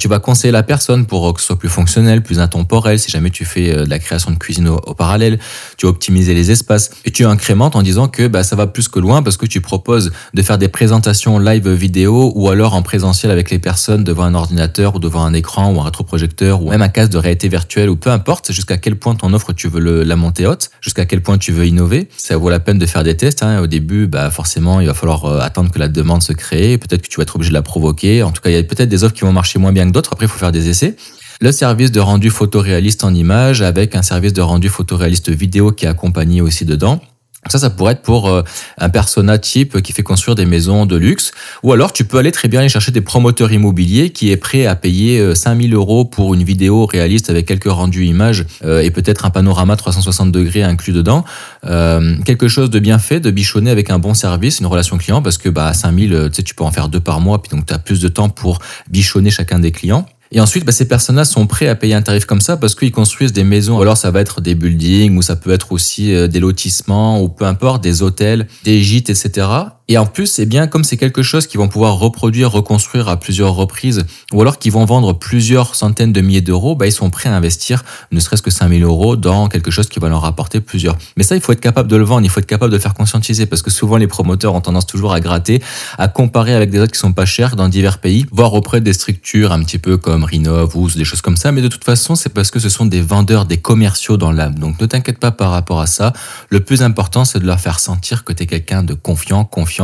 tu 0.00 0.08
vas 0.08 0.18
conseiller 0.18 0.50
la 0.50 0.64
personne 0.64 1.06
pour 1.06 1.32
que 1.32 1.40
ce 1.40 1.46
soit 1.46 1.58
plus 1.58 1.68
fonctionnel, 1.68 2.22
plus 2.22 2.40
intemporel. 2.40 2.98
Si 2.98 3.10
jamais 3.10 3.30
tu 3.30 3.44
fais 3.44 3.72
de 3.72 3.88
la 3.88 4.00
création 4.00 4.32
de 4.32 4.36
cuisine 4.36 4.68
au, 4.68 4.94
parallèle, 4.94 5.38
tu 5.76 5.86
vas 5.86 5.90
optimiser 5.90 6.34
les 6.34 6.50
espaces 6.50 6.90
et 7.04 7.12
tu 7.12 7.24
incrémentes 7.24 7.76
en 7.76 7.82
disant 7.82 8.08
que 8.08 8.26
bah, 8.26 8.42
ça 8.42 8.56
va 8.56 8.66
plus 8.66 8.88
que 8.88 8.98
loin 8.98 9.22
parce 9.22 9.36
que 9.36 9.46
tu 9.46 9.60
proposes 9.60 10.10
de 10.34 10.42
faire 10.42 10.58
des 10.58 10.68
présentations 10.68 11.38
live 11.38 11.68
vidéo 11.68 12.32
ou 12.34 12.48
alors 12.48 12.74
en 12.74 12.82
présentiel 12.82 13.30
avec 13.30 13.50
les 13.50 13.60
personnes 13.60 14.02
devant 14.02 14.24
un 14.24 14.34
ordinateur 14.34 14.96
ou 14.96 14.98
devant 14.98 15.24
un 15.24 15.34
écran 15.34 15.72
ou 15.72 15.80
un 15.80 15.84
rétroprojecteur 15.84 16.47
ou 16.50 16.70
même 16.70 16.82
un 16.82 16.88
casque 16.88 17.12
de 17.12 17.18
réalité 17.18 17.48
virtuelle 17.48 17.90
ou 17.90 17.96
peu 17.96 18.10
importe, 18.10 18.52
jusqu'à 18.52 18.76
quel 18.76 18.96
point 18.96 19.14
ton 19.14 19.32
offre 19.32 19.52
tu 19.52 19.68
veux 19.68 20.02
la 20.02 20.16
monter 20.16 20.46
haute, 20.46 20.70
jusqu'à 20.80 21.04
quel 21.04 21.22
point 21.22 21.38
tu 21.38 21.52
veux 21.52 21.66
innover. 21.66 22.08
Ça 22.16 22.36
vaut 22.36 22.50
la 22.50 22.60
peine 22.60 22.78
de 22.78 22.86
faire 22.86 23.04
des 23.04 23.16
tests. 23.16 23.42
Hein. 23.42 23.60
Au 23.60 23.66
début, 23.66 24.06
bah 24.06 24.30
forcément, 24.30 24.80
il 24.80 24.86
va 24.86 24.94
falloir 24.94 25.24
euh, 25.24 25.40
attendre 25.40 25.70
que 25.70 25.78
la 25.78 25.88
demande 25.88 26.22
se 26.22 26.32
crée. 26.32 26.78
Peut-être 26.78 27.02
que 27.02 27.08
tu 27.08 27.16
vas 27.16 27.22
être 27.22 27.36
obligé 27.36 27.50
de 27.50 27.54
la 27.54 27.62
provoquer. 27.62 28.22
En 28.22 28.30
tout 28.30 28.42
cas, 28.42 28.50
il 28.50 28.54
y 28.54 28.58
a 28.58 28.62
peut-être 28.62 28.88
des 28.88 29.04
offres 29.04 29.14
qui 29.14 29.22
vont 29.22 29.32
marcher 29.32 29.58
moins 29.58 29.72
bien 29.72 29.86
que 29.86 29.92
d'autres. 29.92 30.12
Après, 30.12 30.26
il 30.26 30.28
faut 30.28 30.38
faire 30.38 30.52
des 30.52 30.68
essais 30.68 30.96
le 31.40 31.52
service 31.52 31.92
de 31.92 32.00
rendu 32.00 32.30
photoréaliste 32.30 33.04
en 33.04 33.14
image 33.14 33.62
avec 33.62 33.94
un 33.94 34.02
service 34.02 34.32
de 34.32 34.40
rendu 34.40 34.68
photoréaliste 34.68 35.30
vidéo 35.30 35.70
qui 35.70 35.84
est 35.84 35.88
accompagné 35.88 36.40
aussi 36.40 36.64
dedans. 36.64 37.00
Ça, 37.48 37.58
ça 37.58 37.70
pourrait 37.70 37.92
être 37.92 38.02
pour 38.02 38.28
euh, 38.28 38.42
un 38.78 38.88
persona 38.88 39.38
type 39.38 39.80
qui 39.80 39.92
fait 39.92 40.02
construire 40.02 40.34
des 40.34 40.46
maisons 40.46 40.86
de 40.86 40.96
luxe. 40.96 41.32
Ou 41.62 41.72
alors, 41.72 41.92
tu 41.92 42.04
peux 42.04 42.18
aller 42.18 42.32
très 42.32 42.48
bien 42.48 42.60
aller 42.60 42.68
chercher 42.68 42.92
des 42.92 43.00
promoteurs 43.00 43.52
immobiliers 43.52 44.10
qui 44.10 44.30
est 44.30 44.36
prêt 44.36 44.66
à 44.66 44.76
payer 44.76 45.34
5000 45.34 45.72
euh, 45.72 45.76
euros 45.76 46.04
pour 46.04 46.34
une 46.34 46.42
vidéo 46.42 46.86
réaliste 46.86 47.30
avec 47.30 47.46
quelques 47.46 47.70
rendus 47.70 48.06
images 48.06 48.46
euh, 48.64 48.80
et 48.80 48.90
peut-être 48.90 49.24
un 49.24 49.30
panorama 49.30 49.76
360 49.76 50.32
degrés 50.32 50.62
inclus 50.62 50.92
dedans. 50.92 51.24
quelque 52.24 52.48
chose 52.48 52.70
de 52.70 52.78
bien 52.78 52.98
fait, 52.98 53.20
de 53.20 53.30
bichonné 53.30 53.70
avec 53.70 53.90
un 53.90 53.98
bon 53.98 54.14
service, 54.14 54.60
une 54.60 54.66
relation 54.66 54.98
client, 54.98 55.22
parce 55.22 55.38
que 55.38 55.48
bah, 55.48 55.72
5000, 55.72 56.10
tu 56.10 56.36
sais, 56.36 56.42
tu 56.42 56.54
peux 56.54 56.64
en 56.64 56.70
faire 56.70 56.88
deux 56.88 57.00
par 57.00 57.20
mois, 57.20 57.42
puis 57.42 57.54
donc 57.56 57.66
tu 57.66 57.74
as 57.74 57.78
plus 57.78 58.00
de 58.00 58.08
temps 58.08 58.28
pour 58.28 58.58
bichonner 58.90 59.30
chacun 59.30 59.58
des 59.58 59.72
clients. 59.72 60.06
Et 60.30 60.40
ensuite, 60.40 60.64
bah, 60.64 60.72
ces 60.72 60.86
personnes-là 60.86 61.24
sont 61.24 61.46
prêts 61.46 61.68
à 61.68 61.74
payer 61.74 61.94
un 61.94 62.02
tarif 62.02 62.26
comme 62.26 62.40
ça 62.40 62.56
parce 62.56 62.74
qu'ils 62.74 62.92
construisent 62.92 63.32
des 63.32 63.44
maisons. 63.44 63.80
alors, 63.80 63.96
ça 63.96 64.10
va 64.10 64.20
être 64.20 64.40
des 64.40 64.54
buildings 64.54 65.16
ou 65.16 65.22
ça 65.22 65.36
peut 65.36 65.52
être 65.52 65.72
aussi 65.72 66.14
euh, 66.14 66.28
des 66.28 66.40
lotissements 66.40 67.22
ou 67.22 67.28
peu 67.28 67.44
importe, 67.44 67.82
des 67.82 68.02
hôtels, 68.02 68.46
des 68.64 68.82
gîtes, 68.82 69.10
etc. 69.10 69.46
Et 69.90 69.96
en 69.96 70.04
plus, 70.04 70.38
eh 70.38 70.44
bien, 70.44 70.66
comme 70.66 70.84
c'est 70.84 70.98
quelque 70.98 71.22
chose 71.22 71.46
qu'ils 71.46 71.58
vont 71.58 71.68
pouvoir 71.68 71.98
reproduire, 71.98 72.52
reconstruire 72.52 73.08
à 73.08 73.18
plusieurs 73.18 73.54
reprises, 73.54 74.04
ou 74.34 74.42
alors 74.42 74.58
qu'ils 74.58 74.72
vont 74.72 74.84
vendre 74.84 75.14
plusieurs 75.14 75.74
centaines 75.74 76.12
de 76.12 76.20
milliers 76.20 76.42
d'euros, 76.42 76.74
bah, 76.74 76.86
ils 76.86 76.92
sont 76.92 77.08
prêts 77.08 77.30
à 77.30 77.34
investir 77.34 77.84
ne 78.12 78.20
serait-ce 78.20 78.42
que 78.42 78.50
5000 78.50 78.84
euros 78.84 79.16
dans 79.16 79.48
quelque 79.48 79.70
chose 79.70 79.88
qui 79.88 79.98
va 79.98 80.10
leur 80.10 80.20
rapporter 80.20 80.60
plusieurs. 80.60 80.98
Mais 81.16 81.22
ça, 81.22 81.36
il 81.36 81.40
faut 81.40 81.52
être 81.52 81.60
capable 81.60 81.88
de 81.88 81.96
le 81.96 82.04
vendre, 82.04 82.26
il 82.26 82.28
faut 82.28 82.40
être 82.40 82.46
capable 82.46 82.70
de 82.70 82.78
faire 82.78 82.92
conscientiser, 82.92 83.46
parce 83.46 83.62
que 83.62 83.70
souvent 83.70 83.96
les 83.96 84.06
promoteurs 84.06 84.54
ont 84.54 84.60
tendance 84.60 84.84
toujours 84.84 85.14
à 85.14 85.20
gratter, 85.20 85.62
à 85.96 86.08
comparer 86.08 86.54
avec 86.54 86.68
des 86.68 86.80
autres 86.80 86.92
qui 86.92 86.98
sont 86.98 87.14
pas 87.14 87.24
chers 87.24 87.56
dans 87.56 87.70
divers 87.70 87.98
pays, 87.98 88.26
voire 88.30 88.52
auprès 88.52 88.82
des 88.82 88.92
structures 88.92 89.52
un 89.52 89.62
petit 89.62 89.78
peu 89.78 89.96
comme 89.96 90.24
Rinov 90.24 90.76
ou 90.76 90.90
des 90.90 91.04
choses 91.04 91.22
comme 91.22 91.38
ça. 91.38 91.50
Mais 91.50 91.62
de 91.62 91.68
toute 91.68 91.84
façon, 91.84 92.14
c'est 92.14 92.34
parce 92.34 92.50
que 92.50 92.58
ce 92.58 92.68
sont 92.68 92.84
des 92.84 93.00
vendeurs, 93.00 93.46
des 93.46 93.56
commerciaux 93.58 94.18
dans 94.18 94.32
l'âme. 94.32 94.58
Donc 94.58 94.78
ne 94.80 94.84
t'inquiète 94.84 95.18
pas 95.18 95.30
par 95.30 95.50
rapport 95.50 95.80
à 95.80 95.86
ça. 95.86 96.12
Le 96.50 96.60
plus 96.60 96.82
important, 96.82 97.24
c'est 97.24 97.38
de 97.38 97.46
leur 97.46 97.58
faire 97.58 97.80
sentir 97.80 98.24
que 98.24 98.34
tu 98.34 98.42
es 98.42 98.46
quelqu'un 98.46 98.82
de 98.82 98.92
confiant, 98.92 99.44
confiant 99.44 99.77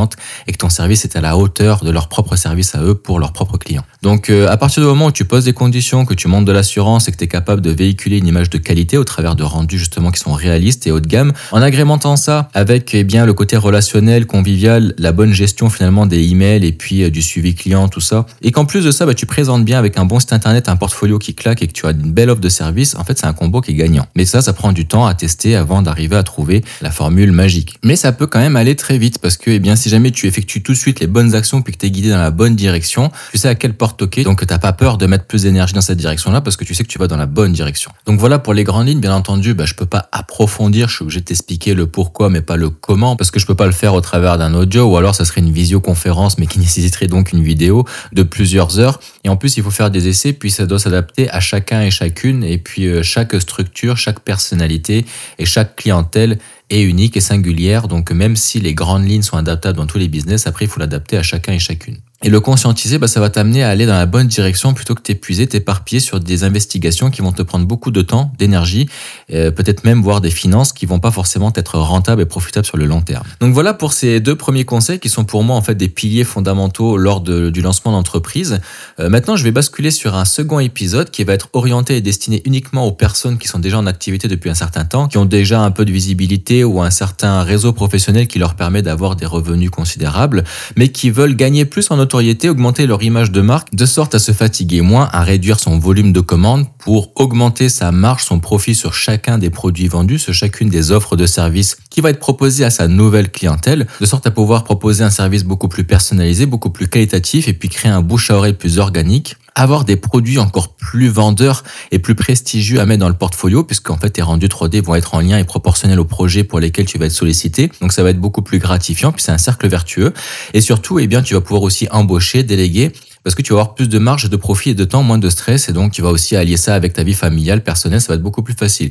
et 0.46 0.52
que 0.52 0.58
ton 0.58 0.68
service 0.68 1.04
est 1.04 1.16
à 1.16 1.20
la 1.20 1.36
hauteur 1.36 1.84
de 1.84 1.90
leur 1.90 2.08
propre 2.08 2.36
service 2.36 2.74
à 2.74 2.82
eux 2.82 2.94
pour 2.94 3.18
leurs 3.18 3.32
propres 3.32 3.58
clients. 3.58 3.84
Donc 4.02 4.30
euh, 4.30 4.48
à 4.48 4.56
partir 4.56 4.82
du 4.82 4.88
moment 4.88 5.06
où 5.06 5.12
tu 5.12 5.24
poses 5.24 5.44
des 5.44 5.52
conditions, 5.52 6.04
que 6.04 6.14
tu 6.14 6.28
montes 6.28 6.44
de 6.44 6.52
l'assurance 6.52 7.08
et 7.08 7.12
que 7.12 7.16
tu 7.16 7.24
es 7.24 7.28
capable 7.28 7.60
de 7.60 7.70
véhiculer 7.70 8.18
une 8.18 8.26
image 8.26 8.50
de 8.50 8.58
qualité 8.58 8.98
au 8.98 9.04
travers 9.04 9.36
de 9.36 9.42
rendus 9.42 9.78
justement 9.78 10.10
qui 10.10 10.20
sont 10.20 10.32
réalistes 10.32 10.86
et 10.86 10.92
haut 10.92 11.00
de 11.00 11.06
gamme, 11.06 11.32
en 11.52 11.62
agrémentant 11.62 12.16
ça 12.16 12.48
avec 12.54 12.94
eh 12.94 13.04
bien 13.04 13.26
le 13.26 13.32
côté 13.32 13.56
relationnel, 13.56 14.26
convivial, 14.26 14.94
la 14.98 15.12
bonne 15.12 15.32
gestion 15.32 15.70
finalement 15.70 16.06
des 16.06 16.30
emails 16.30 16.64
et 16.64 16.72
puis 16.72 17.02
euh, 17.02 17.10
du 17.10 17.22
suivi 17.22 17.54
client, 17.54 17.88
tout 17.88 18.00
ça, 18.00 18.26
et 18.42 18.52
qu'en 18.52 18.64
plus 18.64 18.84
de 18.84 18.90
ça, 18.90 19.06
bah, 19.06 19.14
tu 19.14 19.26
présentes 19.26 19.64
bien 19.64 19.78
avec 19.78 19.98
un 19.98 20.04
bon 20.04 20.20
site 20.20 20.32
internet, 20.32 20.68
un 20.68 20.76
portfolio 20.76 21.18
qui 21.18 21.34
claque 21.34 21.62
et 21.62 21.66
que 21.66 21.72
tu 21.72 21.86
as 21.86 21.90
une 21.90 22.12
belle 22.12 22.30
offre 22.30 22.40
de 22.40 22.48
service, 22.48 22.94
en 22.96 23.04
fait 23.04 23.18
c'est 23.18 23.26
un 23.26 23.32
combo 23.32 23.60
qui 23.60 23.72
est 23.72 23.74
gagnant. 23.74 24.06
Mais 24.16 24.24
ça, 24.24 24.42
ça 24.42 24.52
prend 24.52 24.72
du 24.72 24.86
temps 24.86 25.06
à 25.06 25.14
tester 25.14 25.56
avant 25.56 25.82
d'arriver 25.82 26.16
à 26.16 26.22
trouver 26.22 26.64
la 26.80 26.90
formule 26.90 27.32
magique. 27.32 27.78
Mais 27.82 27.96
ça 27.96 28.12
peut 28.12 28.26
quand 28.26 28.40
même 28.40 28.56
aller 28.56 28.76
très 28.76 28.98
vite 28.98 29.18
parce 29.18 29.36
que 29.36 29.50
eh 29.50 29.58
bien 29.58 29.76
si 29.85 29.91
jamais 29.91 30.12
tu 30.12 30.26
effectues 30.26 30.62
tout 30.62 30.73
de 30.73 30.79
suite 30.79 31.00
les 31.00 31.07
bonnes 31.07 31.35
actions 31.35 31.61
puis 31.61 31.75
que 31.75 31.79
tu 31.79 31.85
es 31.85 31.91
guidé 31.91 32.09
dans 32.09 32.17
la 32.17 32.31
bonne 32.31 32.57
direction, 32.57 33.12
tu 33.33 33.37
sais 33.37 33.49
à 33.49 33.55
quelle 33.55 33.75
porte 33.75 33.99
toquer, 33.99 34.25
donc 34.25 34.47
t'as 34.47 34.57
pas 34.57 34.73
peur 34.73 34.97
de 34.97 35.05
mettre 35.05 35.26
plus 35.26 35.43
d'énergie 35.43 35.75
dans 35.75 35.83
cette 35.83 35.99
direction-là 35.99 36.41
parce 36.41 36.57
que 36.57 36.64
tu 36.64 36.75
sais 36.75 36.85
que 36.85 36.88
tu 36.88 36.99
vas 36.99 37.07
dans 37.07 37.19
la 37.19 37.26
bonne 37.26 37.53
direction. 37.53 37.91
Donc 38.07 38.19
voilà 38.19 38.38
pour 38.38 38.55
les 38.55 38.64
grandes 38.64 38.87
lignes, 38.87 39.00
bien 39.00 39.14
entendu, 39.14 39.53
bah, 39.53 39.67
je 39.67 39.75
peux 39.75 39.85
pas 39.85 40.09
approfondir, 40.11 40.88
je 40.88 40.95
suis 40.95 41.03
obligé 41.03 41.21
de 41.21 41.26
t'expliquer 41.26 41.75
le 41.75 41.87
pourquoi 41.87 42.31
mais 42.31 42.41
pas 42.41 42.57
le 42.57 42.71
comment 42.71 43.14
parce 43.14 43.31
que 43.31 43.38
je 43.38 43.45
peux 43.45 43.55
pas 43.55 43.67
le 43.67 43.73
faire 43.73 43.93
au 43.93 44.00
travers 44.00 44.38
d'un 44.38 44.55
audio 44.55 44.85
ou 44.85 44.97
alors 44.97 45.14
ça 45.14 45.26
serait 45.26 45.43
une 45.43 45.53
visioconférence 45.53 46.38
mais 46.38 46.47
qui 46.47 46.59
nécessiterait 46.61 47.07
donc 47.07 47.33
une 47.33 47.43
vidéo 47.43 47.85
de 48.14 48.23
plusieurs 48.23 48.79
heures. 48.79 49.00
Et 49.23 49.29
en 49.29 49.37
plus 49.37 49.59
il 49.59 49.62
faut 49.62 49.71
faire 49.71 49.91
des 49.91 50.09
essais 50.09 50.33
puis 50.33 50.50
ça 50.50 50.64
doit 50.64 50.79
s'adapter 50.79 51.29
à 51.29 51.41
chacun 51.41 51.83
et 51.83 51.91
chacune 51.91 52.43
et 52.43 52.57
puis 52.57 52.87
euh, 52.87 53.03
chaque 53.03 53.38
structure, 53.38 53.99
chaque 53.99 54.21
personnalité 54.21 55.05
et 55.38 55.45
chaque 55.45 55.76
clientèle 55.76 56.38
unique 56.83 57.16
et 57.16 57.21
singulière. 57.21 57.88
Donc 57.88 58.11
même 58.11 58.37
si 58.37 58.61
les 58.61 58.75
grandes 58.75 59.09
lignes 59.09 59.23
sont 59.23 59.37
adaptables 59.37 59.76
dans 59.76 59.87
tous 59.87 59.99
les 59.99 60.09
business, 60.09 60.47
après 60.47 60.64
il 60.64 60.69
faut 60.69 60.81
l'adapter 60.81 61.16
à 61.16 61.23
chacun 61.23 61.52
et 61.52 61.59
chacune. 61.59 61.99
Et 62.25 62.31
le 62.31 62.40
conscientiser, 62.40 62.97
bah, 62.97 63.07
ça 63.07 63.21
va 63.21 63.28
t'amener 63.28 63.62
à 63.62 63.69
aller 63.69 63.85
dans 63.85 63.93
la 63.93 64.07
bonne 64.07 64.28
direction 64.28 64.73
plutôt 64.73 64.95
que 64.95 65.02
t'épuiser, 65.02 65.47
t'éparpiller 65.47 66.00
sur 66.00 66.21
des 66.21 66.43
investigations 66.43 67.11
qui 67.11 67.21
vont 67.21 67.33
te 67.33 67.43
prendre 67.43 67.66
beaucoup 67.66 67.90
de 67.90 68.00
temps, 68.00 68.33
d'énergie, 68.38 68.88
euh, 69.35 69.50
peut-être 69.50 69.85
même 69.85 70.00
voir 70.00 70.23
des 70.23 70.31
finances 70.31 70.73
qui 70.73 70.87
vont 70.87 71.00
pas 71.00 71.11
forcément 71.11 71.52
être 71.54 71.78
rentables 71.78 72.23
et 72.23 72.25
profitables 72.25 72.64
sur 72.64 72.78
le 72.78 72.87
long 72.87 73.02
terme. 73.02 73.26
Donc 73.40 73.52
voilà 73.52 73.75
pour 73.75 73.93
ces 73.93 74.21
deux 74.21 74.37
premiers 74.37 74.64
conseils 74.64 75.00
qui 75.00 75.11
sont 75.11 75.25
pour 75.25 75.45
moi 75.45 75.54
en 75.54 75.61
fait 75.61 75.75
des 75.75 75.90
piliers 75.90 76.25
fondamentaux 76.25 76.97
lors 76.97 77.21
du 77.21 77.61
lancement 77.61 77.93
d'entreprise. 77.93 78.59
Euh, 79.00 79.11
maintenant, 79.11 79.37
je 79.37 79.45
vais 79.45 79.52
basculer 79.52 79.90
sur 79.90 80.14
un 80.14 80.25
second 80.25 80.61
épisode 80.61 81.11
qui 81.11 81.25
va 81.25 81.35
être 81.35 81.50
orienté 81.52 81.99
et 81.99 82.00
destiné 82.00 82.40
uniquement 82.47 82.87
aux 82.87 82.93
personnes 82.93 83.37
qui 83.37 83.49
sont 83.49 83.59
déjà 83.59 83.78
en 83.78 83.87
activité 83.87 84.28
depuis 84.28 84.49
un 84.49 84.54
certain 84.54 84.87
temps, 84.87 85.09
qui 85.09 85.19
ont 85.19 85.26
déjà 85.26 85.61
un 85.61 85.71
peu 85.71 85.85
de 85.85 85.93
visibilité 85.93 86.64
ou 86.64 86.81
un 86.81 86.90
certain 86.90 87.43
réseau 87.43 87.75
professionnel 87.75 88.28
qui 88.28 88.38
leur 88.38 88.54
permet 88.54 88.81
d'avoir 88.81 89.14
des 89.14 89.26
revenus 89.26 89.69
considérables, 89.69 90.45
mais 90.75 90.88
qui 90.88 91.11
veulent 91.11 91.37
gagner 91.37 91.66
plus 91.66 91.90
en 91.90 91.99
autonomie 91.99 92.13
augmenter 92.14 92.87
leur 92.87 93.02
image 93.02 93.33
de 93.33 93.40
marque 93.40 93.75
de 93.75 93.87
sorte 93.87 94.14
à 94.14 94.18
se 94.18 94.33
fatiguer 94.33 94.83
moins, 94.83 95.09
à 95.12 95.23
réduire 95.23 95.59
son 95.59 95.78
volume 95.78 96.12
de 96.12 96.21
commandes 96.21 96.66
pour 96.78 97.12
augmenter 97.16 97.68
sa 97.68 97.90
marge, 97.92 98.25
son 98.25 98.40
profit 98.40 98.75
sur 98.75 98.94
chacun 98.94 99.38
des 99.38 99.50
produits 99.50 99.88
vendus, 99.88 100.18
sur 100.18 100.33
chacune 100.33 100.68
des 100.68 100.92
offres 100.92 101.16
de 101.16 101.26
services 101.26 101.76
qui 101.94 102.00
va 102.00 102.10
être 102.10 102.18
proposée 102.18 102.64
à 102.64 102.70
sa 102.70 102.88
nouvelle 102.88 103.30
clientèle, 103.30 103.86
de 104.00 104.04
sorte 104.04 104.26
à 104.26 104.32
pouvoir 104.32 104.64
proposer 104.64 105.04
un 105.04 105.10
service 105.10 105.44
beaucoup 105.44 105.68
plus 105.68 105.84
personnalisé, 105.84 106.44
beaucoup 106.44 106.70
plus 106.70 106.88
qualitatif 106.88 107.46
et 107.46 107.52
puis 107.52 107.68
créer 107.68 107.92
un 107.92 108.02
bouche 108.02 108.32
à 108.32 108.36
oreille 108.36 108.54
plus 108.54 108.80
organique 108.80 109.36
avoir 109.54 109.84
des 109.84 109.94
produits 109.94 110.38
encore 110.38 110.74
plus 110.74 111.06
vendeurs 111.06 111.62
et 111.92 112.00
plus 112.00 112.16
prestigieux 112.16 112.80
à 112.80 112.86
mettre 112.86 112.98
dans 112.98 113.08
le 113.08 113.14
portfolio, 113.14 113.62
puisqu'en 113.62 113.96
fait 113.96 114.10
tes 114.10 114.22
rendus 114.22 114.48
3D 114.48 114.82
vont 114.82 114.96
être 114.96 115.14
en 115.14 115.20
lien 115.20 115.38
et 115.38 115.44
proportionnels 115.44 116.00
aux 116.00 116.04
projets 116.04 116.42
pour 116.42 116.58
lesquels 116.58 116.86
tu 116.86 116.98
vas 116.98 117.06
être 117.06 117.12
sollicité. 117.12 117.70
Donc 117.80 117.92
ça 117.92 118.02
va 118.02 118.10
être 118.10 118.18
beaucoup 118.18 118.42
plus 118.42 118.58
gratifiant, 118.58 119.12
puis 119.12 119.22
c'est 119.22 119.30
un 119.30 119.38
cercle 119.38 119.68
vertueux. 119.68 120.12
Et 120.54 120.60
surtout, 120.60 120.98
eh 120.98 121.06
bien, 121.06 121.22
tu 121.22 121.34
vas 121.34 121.40
pouvoir 121.40 121.62
aussi 121.62 121.86
embaucher, 121.92 122.42
déléguer 122.42 122.90
parce 123.22 123.34
que 123.34 123.42
tu 123.42 123.54
vas 123.54 123.60
avoir 123.60 123.74
plus 123.74 123.88
de 123.88 123.98
marge, 123.98 124.28
de 124.28 124.36
profit 124.36 124.70
et 124.70 124.74
de 124.74 124.84
temps, 124.84 125.02
moins 125.02 125.16
de 125.16 125.30
stress, 125.30 125.70
et 125.70 125.72
donc 125.72 125.92
tu 125.92 126.02
vas 126.02 126.10
aussi 126.10 126.36
allier 126.36 126.58
ça 126.58 126.74
avec 126.74 126.92
ta 126.92 127.04
vie 127.04 127.14
familiale, 127.14 127.62
personnelle, 127.62 128.02
ça 128.02 128.08
va 128.08 128.16
être 128.16 128.22
beaucoup 128.22 128.42
plus 128.42 128.54
facile. 128.54 128.90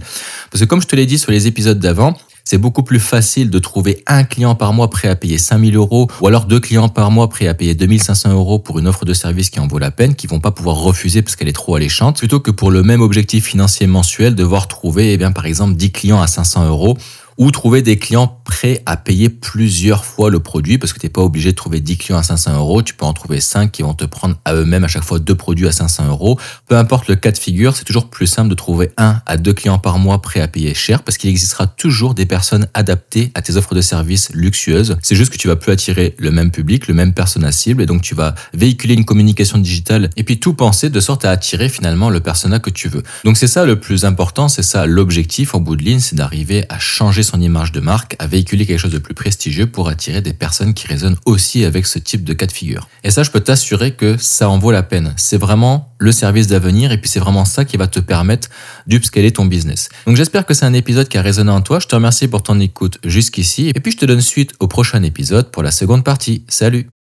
Parce 0.50 0.64
que 0.64 0.66
comme 0.66 0.82
je 0.82 0.88
te 0.88 0.96
l'ai 0.96 1.06
dit 1.06 1.20
sur 1.20 1.32
les 1.32 1.46
épisodes 1.46 1.78
d'avant, 1.78 2.18
c'est 2.44 2.58
beaucoup 2.58 2.84
plus 2.84 3.00
facile 3.00 3.50
de 3.50 3.60
trouver 3.60 4.04
un 4.08 4.24
client 4.24 4.56
par 4.56 4.74
mois 4.74 4.90
prêt 4.90 5.08
à 5.08 5.16
payer 5.16 5.38
5000 5.38 5.76
euros 5.76 6.08
ou 6.22 6.28
alors 6.28 6.46
deux 6.46 6.60
clients 6.60 6.90
par 6.90 7.10
mois 7.12 7.30
prêts 7.30 7.48
à 7.48 7.54
payer 7.54 7.74
2500 7.74 8.34
euros 8.34 8.60
pour 8.60 8.80
une 8.80 8.88
offre 8.88 9.06
de 9.06 9.14
service 9.14 9.50
qui 9.50 9.60
en 9.60 9.68
vaut 9.68 9.80
la 9.80 9.92
peine, 9.92 10.16
qui 10.16 10.28
vont 10.28 10.40
pas 10.40 10.52
pouvoir 10.52 10.78
refuser 10.78 11.22
parce 11.22 11.36
qu'elle 11.36 11.48
est 11.48 11.54
trop 11.54 11.76
alléchante, 11.76 12.18
plutôt 12.18 12.40
que 12.40 12.52
pour 12.52 12.72
le 12.72 12.84
même 12.84 13.02
objectif 13.02 13.46
financier 13.46 13.88
mensuel 13.88 14.36
devoir 14.36 14.68
trouver, 14.68 15.14
eh 15.14 15.18
bien, 15.18 15.32
par 15.32 15.46
exemple, 15.46 15.76
10 15.76 15.92
clients 15.92 16.22
à 16.22 16.28
500 16.28 16.68
euros 16.68 16.98
ou 17.38 17.52
trouver 17.52 17.82
des 17.82 17.98
clients 17.98 18.40
prêts 18.44 18.82
à 18.86 18.98
payer 18.98 19.30
plusieurs 19.30 20.06
fois 20.06 20.30
le 20.30 20.40
produit 20.40 20.78
parce 20.78 20.94
que 20.94 21.00
tu 21.00 21.06
n'es 21.06 21.10
pas 21.10 21.22
obligé 21.22 21.52
de 21.52 21.56
trouver 21.56 21.80
10 21.80 21.98
clients 21.98 22.18
à 22.18 22.24
500 22.24 22.58
euros. 22.58 22.82
Tu 22.82 22.94
peux 22.94 23.06
en 23.06 23.14
trouver 23.14 23.40
5 23.40 23.72
qui 23.72 23.82
vont 23.82 23.94
te 23.94 24.06
prendre 24.06 24.36
à 24.46 24.54
eux-mêmes 24.54 24.84
à 24.84 24.88
chaque 24.88 25.04
fois 25.04 25.20
deux 25.20 25.36
produits 25.36 25.68
à 25.68 25.72
500 25.72 26.08
euros. 26.08 26.40
Peu 26.68 26.78
importe 26.78 27.08
le 27.08 27.16
cas 27.16 27.32
de 27.32 27.38
figure, 27.38 27.76
c'est 27.76 27.86
toujours 27.86 28.10
plus 28.10 28.28
simple 28.28 28.50
de 28.50 28.56
trouver 28.56 28.92
un 28.98 29.22
à 29.26 29.38
deux 29.38 29.54
clients 29.54 29.80
par 29.80 30.00
mois 30.00 30.22
prêts 30.22 30.42
à 30.42 30.48
payer 30.48 30.74
cher 30.74 31.04
parce 31.04 31.18
qu'il 31.18 31.30
existera 31.30 31.68
toujours 31.68 32.14
des 32.14 32.26
personnes 32.26 32.68
adaptées 32.74 33.32
à 33.34 33.42
tes 33.42 33.56
offres 33.56 33.76
de 33.76 33.82
services 33.82 34.30
luxueuses. 34.34 34.98
C'est 35.02 35.16
juste 35.16 35.32
que 35.32 35.38
tu 35.38 35.48
vas 35.48 35.56
plus 35.56 35.72
attirer 35.72 36.16
le 36.18 36.32
même 36.32 36.52
public, 36.52 36.88
le 36.88 36.94
même 36.94 37.14
persona 37.14 37.52
cible 37.52 37.82
et 37.82 37.86
donc 37.86 38.02
tu 38.02 38.16
vas 38.16 38.36
véhiculer 38.54 38.94
une 38.94 39.06
communication 39.06 39.58
digitale 39.58 40.10
et 40.16 40.24
puis 40.24 40.40
tout 40.40 40.54
penser 40.54 40.90
de 40.90 41.00
sorte 41.00 41.26
à 41.26 41.32
attirer 41.32 41.70
finalement 41.70 42.10
le 42.10 42.20
persona 42.20 42.60
que 42.60 42.70
tu 42.70 42.88
veux. 42.88 43.04
Donc 43.24 43.38
c'est 43.38 43.48
ça 43.48 43.66
le 43.66 43.80
plus 43.80 44.06
important, 44.06 44.48
c'est 44.48 44.64
ça 44.64 44.86
l'objectif 44.86 45.56
en 45.56 45.60
bout 45.60 45.76
de 45.76 45.84
ligne, 45.84 46.00
c'est 46.00 46.16
d'arriver 46.16 46.66
à 46.70 46.80
son 47.24 47.42
image 47.42 47.72
de 47.72 47.80
marque, 47.80 48.16
à 48.20 48.28
véhiculer 48.28 48.66
quelque 48.66 48.80
chose 48.80 48.92
de 48.92 48.98
plus 48.98 49.14
prestigieux 49.14 49.68
pour 49.68 49.90
attirer 49.90 50.22
des 50.22 50.34
personnes 50.34 50.74
qui 50.74 50.88
résonnent 50.88 51.18
aussi 51.26 51.66
avec 51.66 51.86
ce 51.86 52.00
type 52.00 52.24
de 52.24 52.34
cas 52.34 52.46
de 52.46 52.52
figure. 52.52 52.88
Et 53.04 53.12
ça, 53.12 53.24
je 53.24 53.32
peux 53.32 53.40
t'assurer 53.40 53.92
que 53.92 54.18
ça 54.18 54.50
en 54.50 54.60
vaut 54.60 54.72
la 54.72 54.84
peine. 54.84 55.14
C'est 55.18 55.38
vraiment 55.38 55.94
le 56.00 56.12
service 56.12 56.48
d'avenir 56.48 56.92
et 56.92 56.98
puis 56.98 57.10
c'est 57.10 57.20
vraiment 57.20 57.46
ça 57.46 57.66
qui 57.66 57.78
va 57.78 57.88
te 57.88 58.00
permettre 58.00 58.50
d'upscaler 58.88 59.32
ton 59.32 59.46
business. 59.46 59.90
Donc 60.06 60.18
j'espère 60.18 60.46
que 60.46 60.54
c'est 60.54 60.66
un 60.66 60.74
épisode 60.74 61.08
qui 61.08 61.18
a 61.18 61.22
résonné 61.22 61.52
en 61.52 61.62
toi. 61.62 61.80
Je 61.80 61.88
te 61.88 61.96
remercie 61.96 62.28
pour 62.28 62.44
ton 62.44 62.60
écoute 62.60 63.00
jusqu'ici 63.04 63.72
et 63.74 63.80
puis 63.80 63.92
je 63.92 63.98
te 63.98 64.06
donne 64.06 64.22
suite 64.22 64.54
au 64.60 64.68
prochain 64.68 65.02
épisode 65.04 65.50
pour 65.52 65.64
la 65.64 65.72
seconde 65.72 66.04
partie. 66.04 66.44
Salut 66.48 66.94